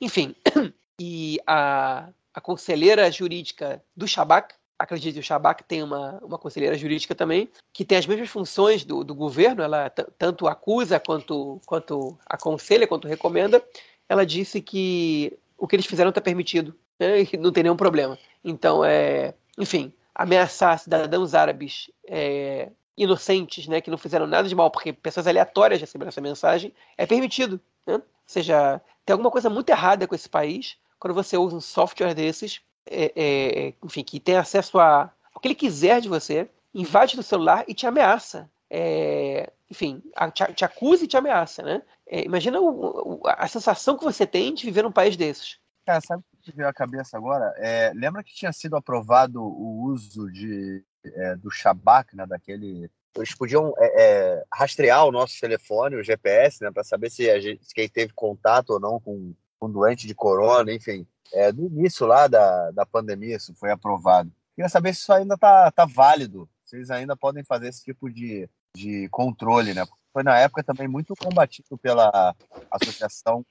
[0.00, 0.34] Enfim,
[0.98, 6.76] e a, a conselheira jurídica do Shabak, acredito que o Shabak tem uma, uma conselheira
[6.76, 12.18] jurídica também, que tem as mesmas funções do, do governo, ela tanto acusa quanto, quanto
[12.24, 13.62] aconselha, quanto recomenda.
[14.08, 17.16] Ela disse que o que eles fizeram está permitido, né?
[17.38, 18.18] não tem nenhum problema.
[18.42, 24.70] Então, é, enfim, ameaçar cidadãos árabes é, inocentes, né, que não fizeram nada de mal,
[24.70, 27.60] porque pessoas aleatórias receberam essa mensagem, é permitido.
[27.86, 27.94] Né?
[27.96, 32.14] Ou seja, tem alguma coisa muito errada com esse país quando você usa um software
[32.14, 37.16] desses, é, é, enfim, que tem acesso a o que ele quiser de você, invade
[37.16, 38.50] no celular e te ameaça.
[38.68, 40.02] É, enfim,
[40.34, 41.82] te, te, acusa e te ameaça, né?
[42.06, 45.58] É, imagina o, o, a sensação que você tem de viver num país desses.
[45.86, 47.54] Cara, sabe o que veio à cabeça agora?
[47.56, 52.90] É, lembra que tinha sido aprovado o uso de, é, do Shabak, né, daquele...
[53.16, 57.40] Eles podiam é, é, rastrear o nosso telefone, o GPS, né, para saber se, a
[57.40, 61.06] gente, se quem teve contato ou não com, com doente de corona, enfim.
[61.32, 64.32] É, no início lá da, da pandemia isso foi aprovado.
[64.56, 68.10] Queria saber se isso ainda está tá válido, se eles ainda podem fazer esse tipo
[68.10, 69.84] de, de controle, né?
[70.12, 72.34] Foi na época também muito combatido pela
[72.70, 73.46] Associação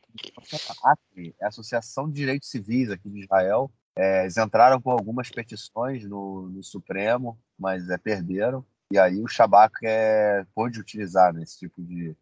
[0.83, 3.71] ACRI, a Associação de Direitos Civis aqui de Israel.
[3.95, 8.65] É, eles entraram com algumas petições no, no Supremo, mas é, perderam.
[8.91, 12.15] E aí o Shabak é, pôde utilizar né, esse tipo de,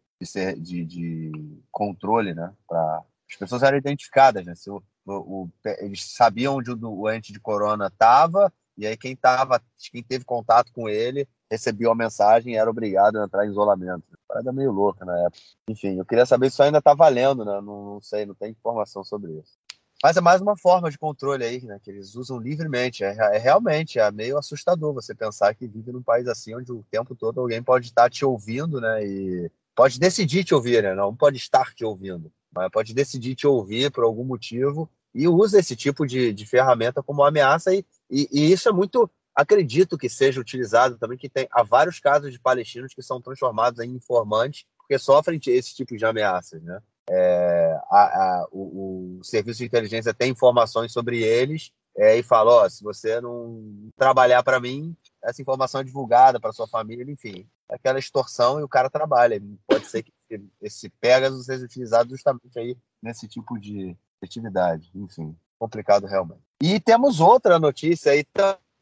[0.60, 1.32] de, de,
[1.70, 2.52] controle, né?
[2.68, 4.54] Pra, as pessoas eram identificadas, né?
[4.54, 5.50] Se o, o,
[5.80, 9.60] eles sabiam onde o doente de corona estava, e aí quem tava,
[9.90, 14.04] quem teve contato com ele recebia uma mensagem e era obrigado a entrar em isolamento.
[14.26, 15.38] Parada meio louca na época.
[15.68, 17.60] Enfim, eu queria saber se isso ainda tá valendo, né?
[17.60, 19.58] Não, não, sei, não tem informação sobre isso.
[20.02, 21.80] Mas é mais uma forma de controle aí, né?
[21.82, 23.02] Que eles usam livremente.
[23.02, 26.84] É, é realmente é meio assustador você pensar que vive num país assim onde o
[26.90, 29.04] tempo todo alguém pode estar te ouvindo, né?
[29.04, 30.94] E pode decidir te ouvir, né?
[30.94, 32.30] Não pode estar te ouvindo,
[32.70, 37.24] pode decidir te ouvir por algum motivo e usa esse tipo de, de ferramenta como
[37.24, 41.62] ameaça e, e, e, isso é muito acredito que seja utilizado também que tem há
[41.62, 46.62] vários casos de palestinos que são transformados em informantes porque sofrem esse tipo de ameaças
[46.62, 46.80] né?
[47.10, 52.64] É, a, a, o, o, serviço de inteligência tem informações sobre eles é, e fala
[52.64, 54.94] ó, se você não trabalhar para mim
[55.24, 59.40] essa informação é divulgada para sua família enfim aquela extorsão e o cara trabalha.
[59.66, 60.12] Pode ser que
[60.60, 64.90] esse Pegasus seja utilizado justamente aí nesse tipo de atividade.
[64.94, 66.40] Enfim, complicado realmente.
[66.62, 68.24] E temos outra notícia aí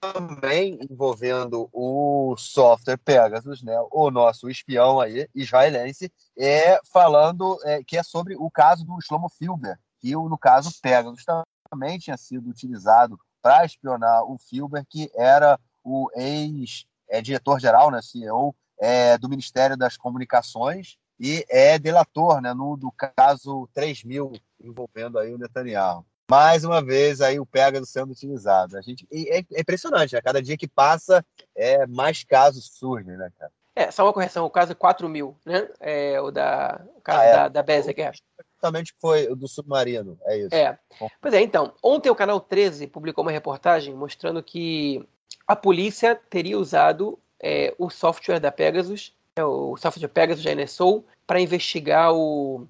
[0.01, 3.75] também envolvendo o software Pegasus, né?
[3.91, 9.29] O nosso espião aí, israelense, é falando é, que é sobre o caso do Shlomo
[9.29, 11.25] Filber, que no caso Pegasus
[11.71, 19.17] também tinha sido utilizado para espionar o Filber, que era o ex-diretor-geral, né, CEO, é,
[19.17, 25.39] do Ministério das Comunicações, e é delator né, no do caso 3000 envolvendo aí o
[25.39, 26.05] Netanyahu.
[26.29, 28.77] Mais uma vez aí o Pegasus sendo utilizado.
[28.77, 30.21] A gente é, é impressionante, né?
[30.21, 33.53] Cada dia que passa, é mais casos surgem, né, cara?
[33.77, 35.69] É, só uma correção, o caso 4000, né?
[35.79, 37.49] É, o da o caso ah, é.
[37.51, 37.75] da, da.
[37.75, 40.55] Exatamente foi o do submarino, é isso.
[40.55, 40.79] É.
[41.21, 45.07] Pois é, então, ontem o canal 13 publicou uma reportagem mostrando que
[45.47, 51.05] a polícia teria usado é, o software da Pegasus é o software Pegasus da NSO,
[51.27, 52.67] para investigar o,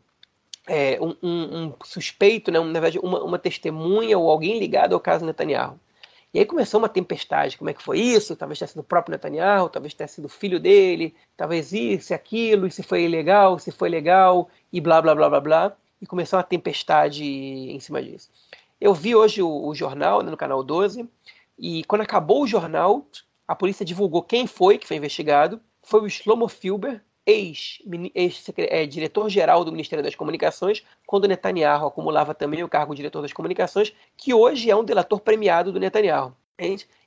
[0.67, 5.01] é, um, um, um, suspeito, né, na verdade, uma, uma, testemunha ou alguém ligado ao
[5.01, 5.79] caso Netanyahu.
[6.35, 7.57] E aí começou uma tempestade.
[7.57, 8.37] Como é que foi isso?
[8.37, 12.67] Talvez tenha sido o próprio Netanyahu, talvez tenha sido o filho dele, talvez isso, aquilo,
[12.67, 15.77] e se foi ilegal, se foi legal, e blá, blá, blá, blá, blá.
[16.03, 18.29] E começou uma tempestade em cima disso.
[18.81, 21.09] Eu vi hoje o, o jornal, né, no canal 12,
[21.59, 23.07] e quando acabou o jornal,
[23.49, 30.05] a polícia divulgou quem foi que foi investigado, foi o Shlomo Filber, ex-diretor-geral do Ministério
[30.05, 34.75] das Comunicações, quando Netanyahu acumulava também o cargo de diretor das comunicações, que hoje é
[34.75, 36.35] um delator premiado do Netanyahu.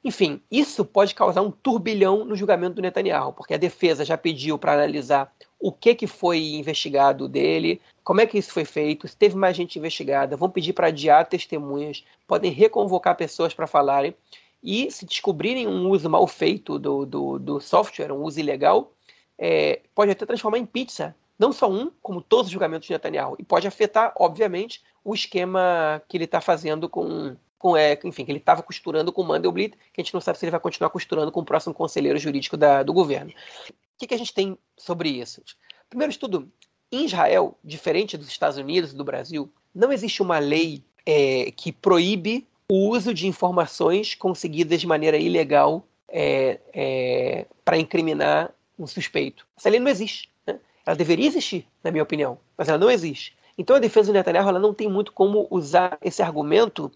[0.04, 4.58] Enfim, isso pode causar um turbilhão no julgamento do Netanyahu, porque a defesa já pediu
[4.58, 9.18] para analisar o que, que foi investigado dele, como é que isso foi feito, se
[9.18, 14.16] teve mais gente investigada, vão pedir para adiar testemunhas, podem reconvocar pessoas para falarem.
[14.62, 18.94] E se descobrirem um uso mal feito do, do, do software, um uso ilegal,
[19.38, 21.16] é, pode até transformar em pizza.
[21.38, 23.36] Não só um, como todos os julgamentos de Netanyahu.
[23.40, 28.32] E pode afetar, obviamente, o esquema que ele está fazendo com, com é, enfim, que
[28.32, 30.90] ele estava costurando com o Mandelblit, que a gente não sabe se ele vai continuar
[30.90, 33.32] costurando com o próximo conselheiro jurídico da, do governo.
[33.32, 35.42] O que, que a gente tem sobre isso?
[35.90, 36.52] Primeiro de tudo,
[36.92, 41.72] em Israel, diferente dos Estados Unidos e do Brasil, não existe uma lei é, que
[41.72, 49.46] proíbe o uso de informações conseguidas de maneira ilegal é, é, para incriminar um suspeito.
[49.58, 50.30] Essa lei não existe.
[50.46, 50.60] Né?
[50.86, 53.36] Ela deveria existir, na minha opinião, mas ela não existe.
[53.58, 56.92] Então a defesa do Netanyahu ela não tem muito como usar esse argumento,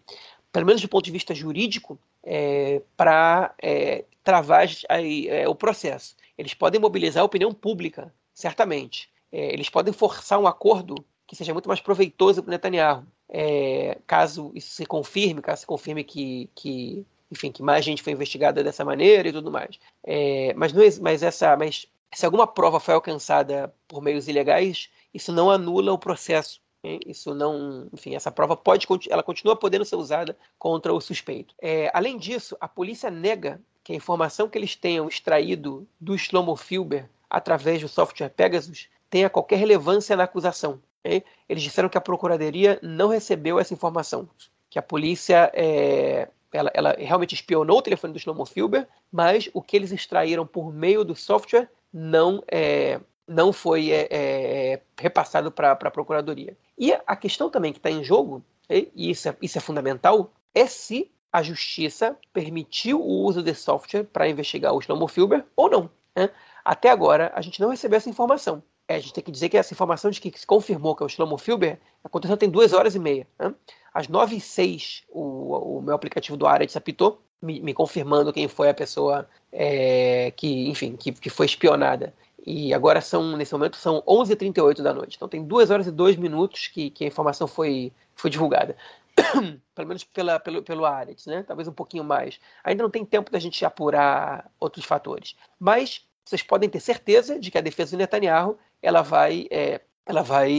[0.51, 6.15] pelo menos do ponto de vista jurídico, é, para é, travar é, o processo.
[6.37, 9.09] Eles podem mobilizar a opinião pública, certamente.
[9.31, 11.03] É, eles podem forçar um acordo
[11.33, 13.03] que seja muito mais proveitoso para o Netanyahu.
[13.27, 18.13] É, caso isso se confirme, caso se confirme que, que, enfim, que mais gente foi
[18.13, 19.79] investigada dessa maneira e tudo mais.
[20.03, 25.31] É, mas, não, mas, essa, mas se alguma prova foi alcançada por meios ilegais, isso
[25.31, 26.61] não anula o processo.
[26.83, 26.99] Hein?
[27.07, 31.55] Isso não, enfim, essa prova pode, ela continua podendo ser usada contra o suspeito.
[31.59, 36.55] É, além disso, a polícia nega que a informação que eles tenham extraído do Shlomo
[36.55, 40.79] Filber através do software Pegasus tenha qualquer relevância na acusação.
[41.03, 44.29] Eles disseram que a Procuradoria não recebeu essa informação,
[44.69, 49.61] que a polícia é, ela, ela, realmente espionou o telefone do Shlomo Filber, mas o
[49.61, 55.71] que eles extraíram por meio do software não é, não foi é, é, repassado para
[55.71, 56.57] a Procuradoria.
[56.77, 60.65] E a questão também que está em jogo, e isso é, isso é fundamental, é
[60.65, 65.89] se a Justiça permitiu o uso desse software para investigar o Shlomo Filber ou não.
[66.15, 66.29] Né?
[66.63, 68.61] Até agora, a gente não recebeu essa informação.
[68.87, 71.05] É, a gente tem que dizer que essa informação de que se confirmou que é
[71.05, 73.27] o Shlomo Filber aconteceu tem duas horas e meia.
[73.39, 73.53] Né?
[73.93, 78.47] Às nove e seis, o, o meu aplicativo do Aretz apitou, me, me, confirmando quem
[78.47, 82.13] foi a pessoa é, que, enfim, que, que foi espionada.
[82.45, 85.15] E agora são, nesse momento, são 11h38 da noite.
[85.15, 88.75] Então tem duas horas e dois minutos que, que a informação foi, foi divulgada.
[89.75, 91.43] pelo menos pela, pelo, pelo Aretz, né?
[91.43, 92.39] Talvez um pouquinho mais.
[92.63, 95.35] Ainda não tem tempo da gente apurar outros fatores.
[95.59, 100.21] Mas vocês podem ter certeza de que a defesa do Netanyahu ela vai, é, ela
[100.21, 100.51] vai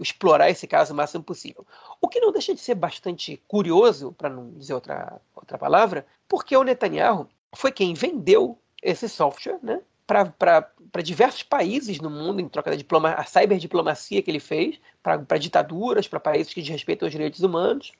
[0.00, 1.66] explorar esse caso o máximo possível.
[2.00, 6.56] O que não deixa de ser bastante curioso, para não dizer outra, outra palavra, porque
[6.56, 12.70] o Netanyahu foi quem vendeu esse software né, para diversos países no mundo, em troca
[12.70, 17.40] da diploma, a cyberdiplomacia que ele fez, para ditaduras, para países que desrespeitam os direitos
[17.40, 17.92] humanos.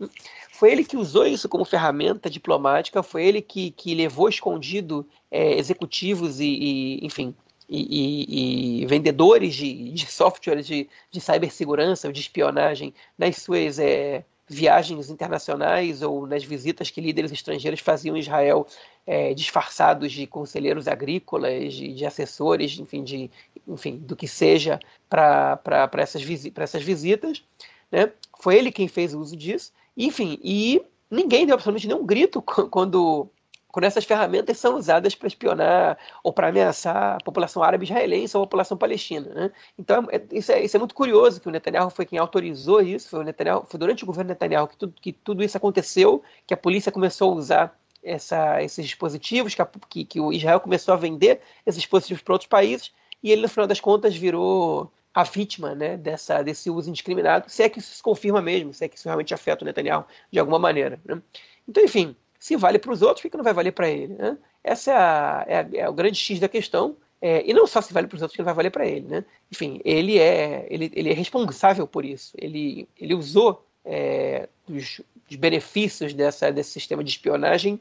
[0.53, 5.59] Foi ele que usou isso como ferramenta diplomática, foi ele que, que levou escondido é,
[5.59, 7.35] executivos e, e enfim,
[7.69, 14.25] e, e, e, vendedores de, de softwares de, de cibersegurança, de espionagem nas suas é,
[14.49, 18.67] viagens internacionais ou nas visitas que líderes estrangeiros faziam em Israel
[19.07, 23.31] é, disfarçados de conselheiros agrícolas, de, de, assessores, enfim, de,
[23.67, 25.59] enfim, do que seja para
[25.99, 27.43] essas, visi essas visitas.
[27.91, 28.13] Né?
[28.41, 29.73] Foi ele quem fez o uso disso.
[29.97, 33.29] Enfim, e ninguém deu absolutamente nenhum grito quando
[33.73, 38.43] quando essas ferramentas são usadas para espionar ou para ameaçar a população árabe israelense ou
[38.43, 39.29] a população palestina.
[39.35, 39.51] Né?
[39.79, 43.09] Então, é, isso, é, isso, é, muito curioso que o Netanyahu foi quem autorizou isso,
[43.09, 46.53] foi, o Netanyahu, foi durante o governo Netanyahu que tudo, que tudo isso aconteceu, que
[46.53, 50.93] a polícia começou a usar essa, esses dispositivos, que, a, que, que, o Israel começou
[50.93, 52.93] a vender esses dispositivos para outros países,
[53.23, 57.63] e ele, no final das contas, virou a vítima né, dessa, desse uso indiscriminado, se
[57.63, 60.39] é que isso se confirma mesmo, se é que isso realmente afeta o Netanyahu de
[60.39, 61.01] alguma maneira.
[61.05, 61.23] Né?
[61.69, 64.15] Então, enfim, se vale para os outros, por que não vai valer para ele?
[64.15, 64.37] Né?
[64.65, 66.97] Essa é, a, é, a, é, o grande X da questão.
[67.21, 69.07] É, e não só se vale para os outros, que não vai valer para ele.
[69.07, 69.25] Né?
[69.49, 72.33] Enfim, ele é, ele, ele é responsável por isso.
[72.37, 77.79] Ele, ele usou é, os, os, benefícios dessa, desse sistema de espionagem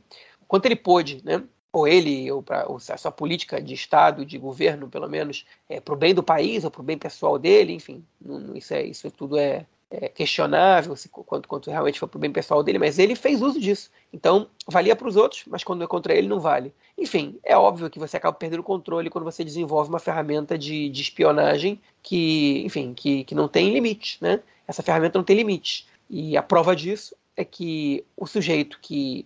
[0.47, 1.23] quanto ele pôde.
[1.25, 1.41] Né?
[1.73, 5.79] ou ele, ou, pra, ou a sua política de Estado, de governo, pelo menos, é,
[5.79, 8.83] para o bem do país ou para o bem pessoal dele, enfim, não, isso, é,
[8.83, 12.79] isso tudo é, é, questionável se, quanto, quanto realmente foi para o bem pessoal dele,
[12.79, 13.91] mas ele fez uso disso.
[14.13, 16.73] Então, valia para os outros, mas quando é contra ele, não vale.
[16.97, 20.89] Enfim, é óbvio que você acaba perdendo o controle quando você desenvolve uma ferramenta de,
[20.89, 24.39] de espionagem que, enfim, que, que não tem limite, né?
[24.65, 25.85] Essa ferramenta não tem limite.
[26.09, 29.25] E a prova disso é que o sujeito que,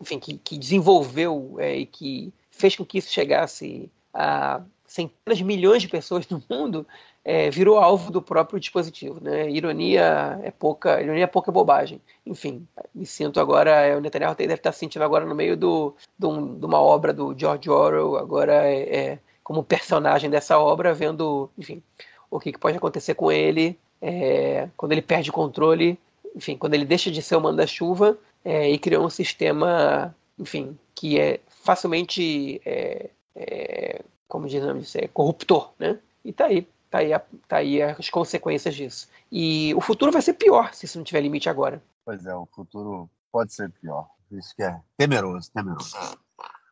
[0.00, 5.44] enfim, que, que desenvolveu é, e que fez com que isso chegasse a centenas de
[5.44, 6.86] milhões de pessoas no mundo
[7.28, 9.18] é, virou alvo do próprio dispositivo.
[9.20, 9.50] Né?
[9.50, 12.00] Ironia é pouca, ironia é pouca bobagem.
[12.24, 12.64] Enfim,
[12.94, 16.54] me sinto agora, é, o Netanyahu deve estar se sentindo agora no meio do, do,
[16.54, 21.82] de uma obra do George Orwell, agora é, é, como personagem dessa obra, vendo, enfim,
[22.30, 25.98] o que, que pode acontecer com ele é, quando ele perde o controle,
[26.32, 31.18] enfim, quando ele deixa de ser o manda-chuva é, e criou um sistema, enfim, que
[31.18, 33.10] é facilmente, é,
[34.28, 35.98] como dizemos, é corruptor, né?
[36.24, 36.66] E tá aí.
[36.90, 39.08] Tá aí, a, tá aí as consequências disso.
[39.30, 41.82] E o futuro vai ser pior se isso não tiver limite agora.
[42.04, 44.06] Pois é, o futuro pode ser pior.
[44.30, 45.96] Isso que é temeroso, temeroso.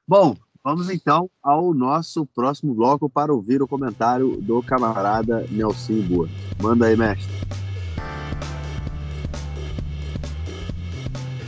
[0.06, 6.28] Bom, vamos então ao nosso próximo bloco para ouvir o comentário do camarada Nelson Boa.
[6.60, 7.32] Manda aí, mestre.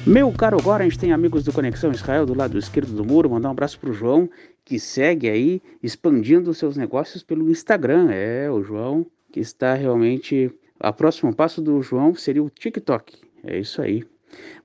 [0.06, 3.28] Meu caro agora, a gente tem amigos do Conexão Israel do lado esquerdo do muro.
[3.28, 4.30] Mandar um abraço pro João,
[4.66, 8.10] que segue aí expandindo seus negócios pelo Instagram.
[8.10, 10.50] É, o João que está realmente.
[10.78, 13.16] A próximo passo do João seria o TikTok.
[13.44, 14.04] É isso aí.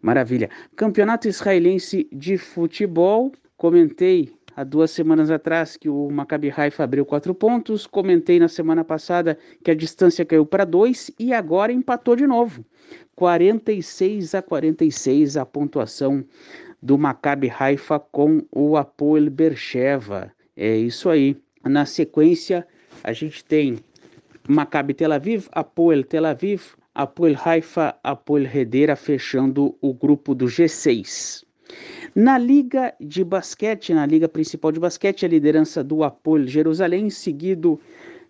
[0.02, 0.50] Maravilha.
[0.76, 3.32] Campeonato Israelense de Futebol.
[3.56, 7.86] Comentei há duas semanas atrás que o Maccabi Haifa abriu quatro pontos.
[7.86, 12.66] Comentei na semana passada que a distância caiu para dois e agora empatou de novo.
[13.16, 16.26] 46 a 46 a pontuação
[16.82, 20.32] do Maccabi Haifa com o Apoel Bercheva.
[20.56, 21.38] É isso aí.
[21.64, 22.68] Na sequência,
[23.04, 23.78] a gente tem
[24.48, 31.44] Maccabi Tel Aviv, Apoel Tel Aviv, Apoel Haifa, Apoel Hedera fechando o grupo do G6.
[32.14, 37.80] Na liga de basquete, na liga principal de basquete, a liderança do Apoel Jerusalém, seguido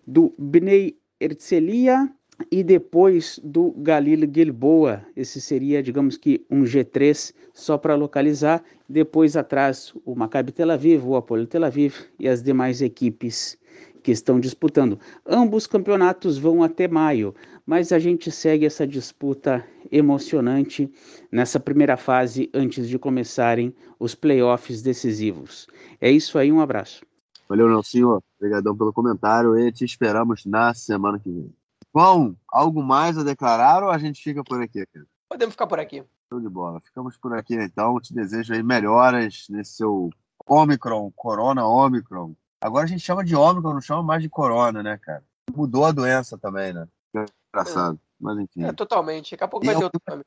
[0.06, 2.08] do Bnei Herzliya
[2.50, 5.04] e depois do Galil Gilboa.
[5.16, 8.62] Esse seria, digamos que, um G3 só para localizar.
[8.88, 13.58] Depois atrás o Maccabi Tel Aviv, o Apolo Tel Aviv e as demais equipes
[14.02, 14.98] que estão disputando.
[15.26, 17.34] Ambos campeonatos vão até maio,
[17.64, 20.90] mas a gente segue essa disputa emocionante
[21.30, 25.66] nessa primeira fase antes de começarem os playoffs decisivos.
[26.00, 27.04] É isso aí, um abraço.
[27.48, 28.18] Valeu, Nelsinho.
[28.38, 31.52] Obrigadão pelo comentário e te esperamos na semana que vem.
[31.92, 35.06] Bom, algo mais a declarar ou a gente fica por aqui, cara?
[35.28, 36.02] Podemos ficar por aqui.
[36.30, 36.80] Show de bola.
[36.80, 38.00] Ficamos por aqui, então.
[38.00, 40.10] Te desejo aí melhoras nesse seu
[40.46, 42.34] Omicron, Corona Omicron.
[42.60, 45.22] Agora a gente chama de Omicron, não chama mais de Corona, né, cara?
[45.54, 46.88] Mudou a doença também, né?
[47.52, 47.96] Engraçado.
[47.96, 47.98] É.
[48.18, 48.64] Mas enfim.
[48.64, 49.32] É, totalmente.
[49.32, 50.22] Daqui a pouco e vai ter outro nome.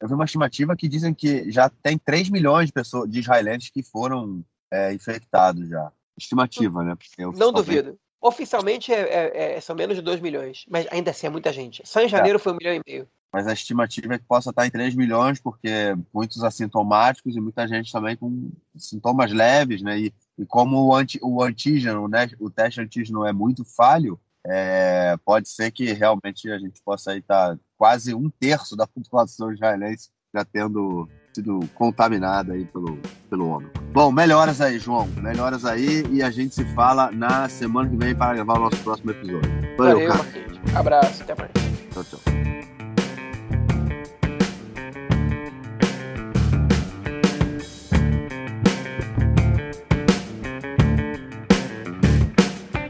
[0.00, 3.70] Eu vi uma estimativa que dizem que já tem 3 milhões de pessoas, de israelenses
[3.70, 5.92] que foram é, infectados já.
[6.16, 6.96] Estimativa, né?
[7.36, 7.98] Não duvido.
[8.20, 11.82] Oficialmente é, é, é, são menos de 2 milhões, mas ainda assim é muita gente.
[11.84, 12.38] Só em janeiro é.
[12.40, 13.08] foi um milhão e meio.
[13.32, 17.68] Mas a estimativa é que possa estar em 3 milhões, porque muitos assintomáticos e muita
[17.68, 19.98] gente também com sintomas leves, né?
[19.98, 22.28] E, e como o, anti, o antígeno, né?
[22.40, 27.58] O teste antígeno é muito falho, é, pode ser que realmente a gente possa estar
[27.76, 31.08] quase um terço da população israelense já tendo
[31.38, 32.98] sido contaminada aí pelo,
[33.30, 33.68] pelo homem.
[33.92, 35.08] Bom, melhoras aí, João.
[35.22, 38.76] Melhoras aí e a gente se fala na semana que vem para gravar o nosso
[38.78, 39.50] próximo episódio.
[39.76, 40.24] Valeu, Valeu cara.
[40.74, 41.50] Abraço, até mais.
[41.92, 42.77] Tchau, tchau.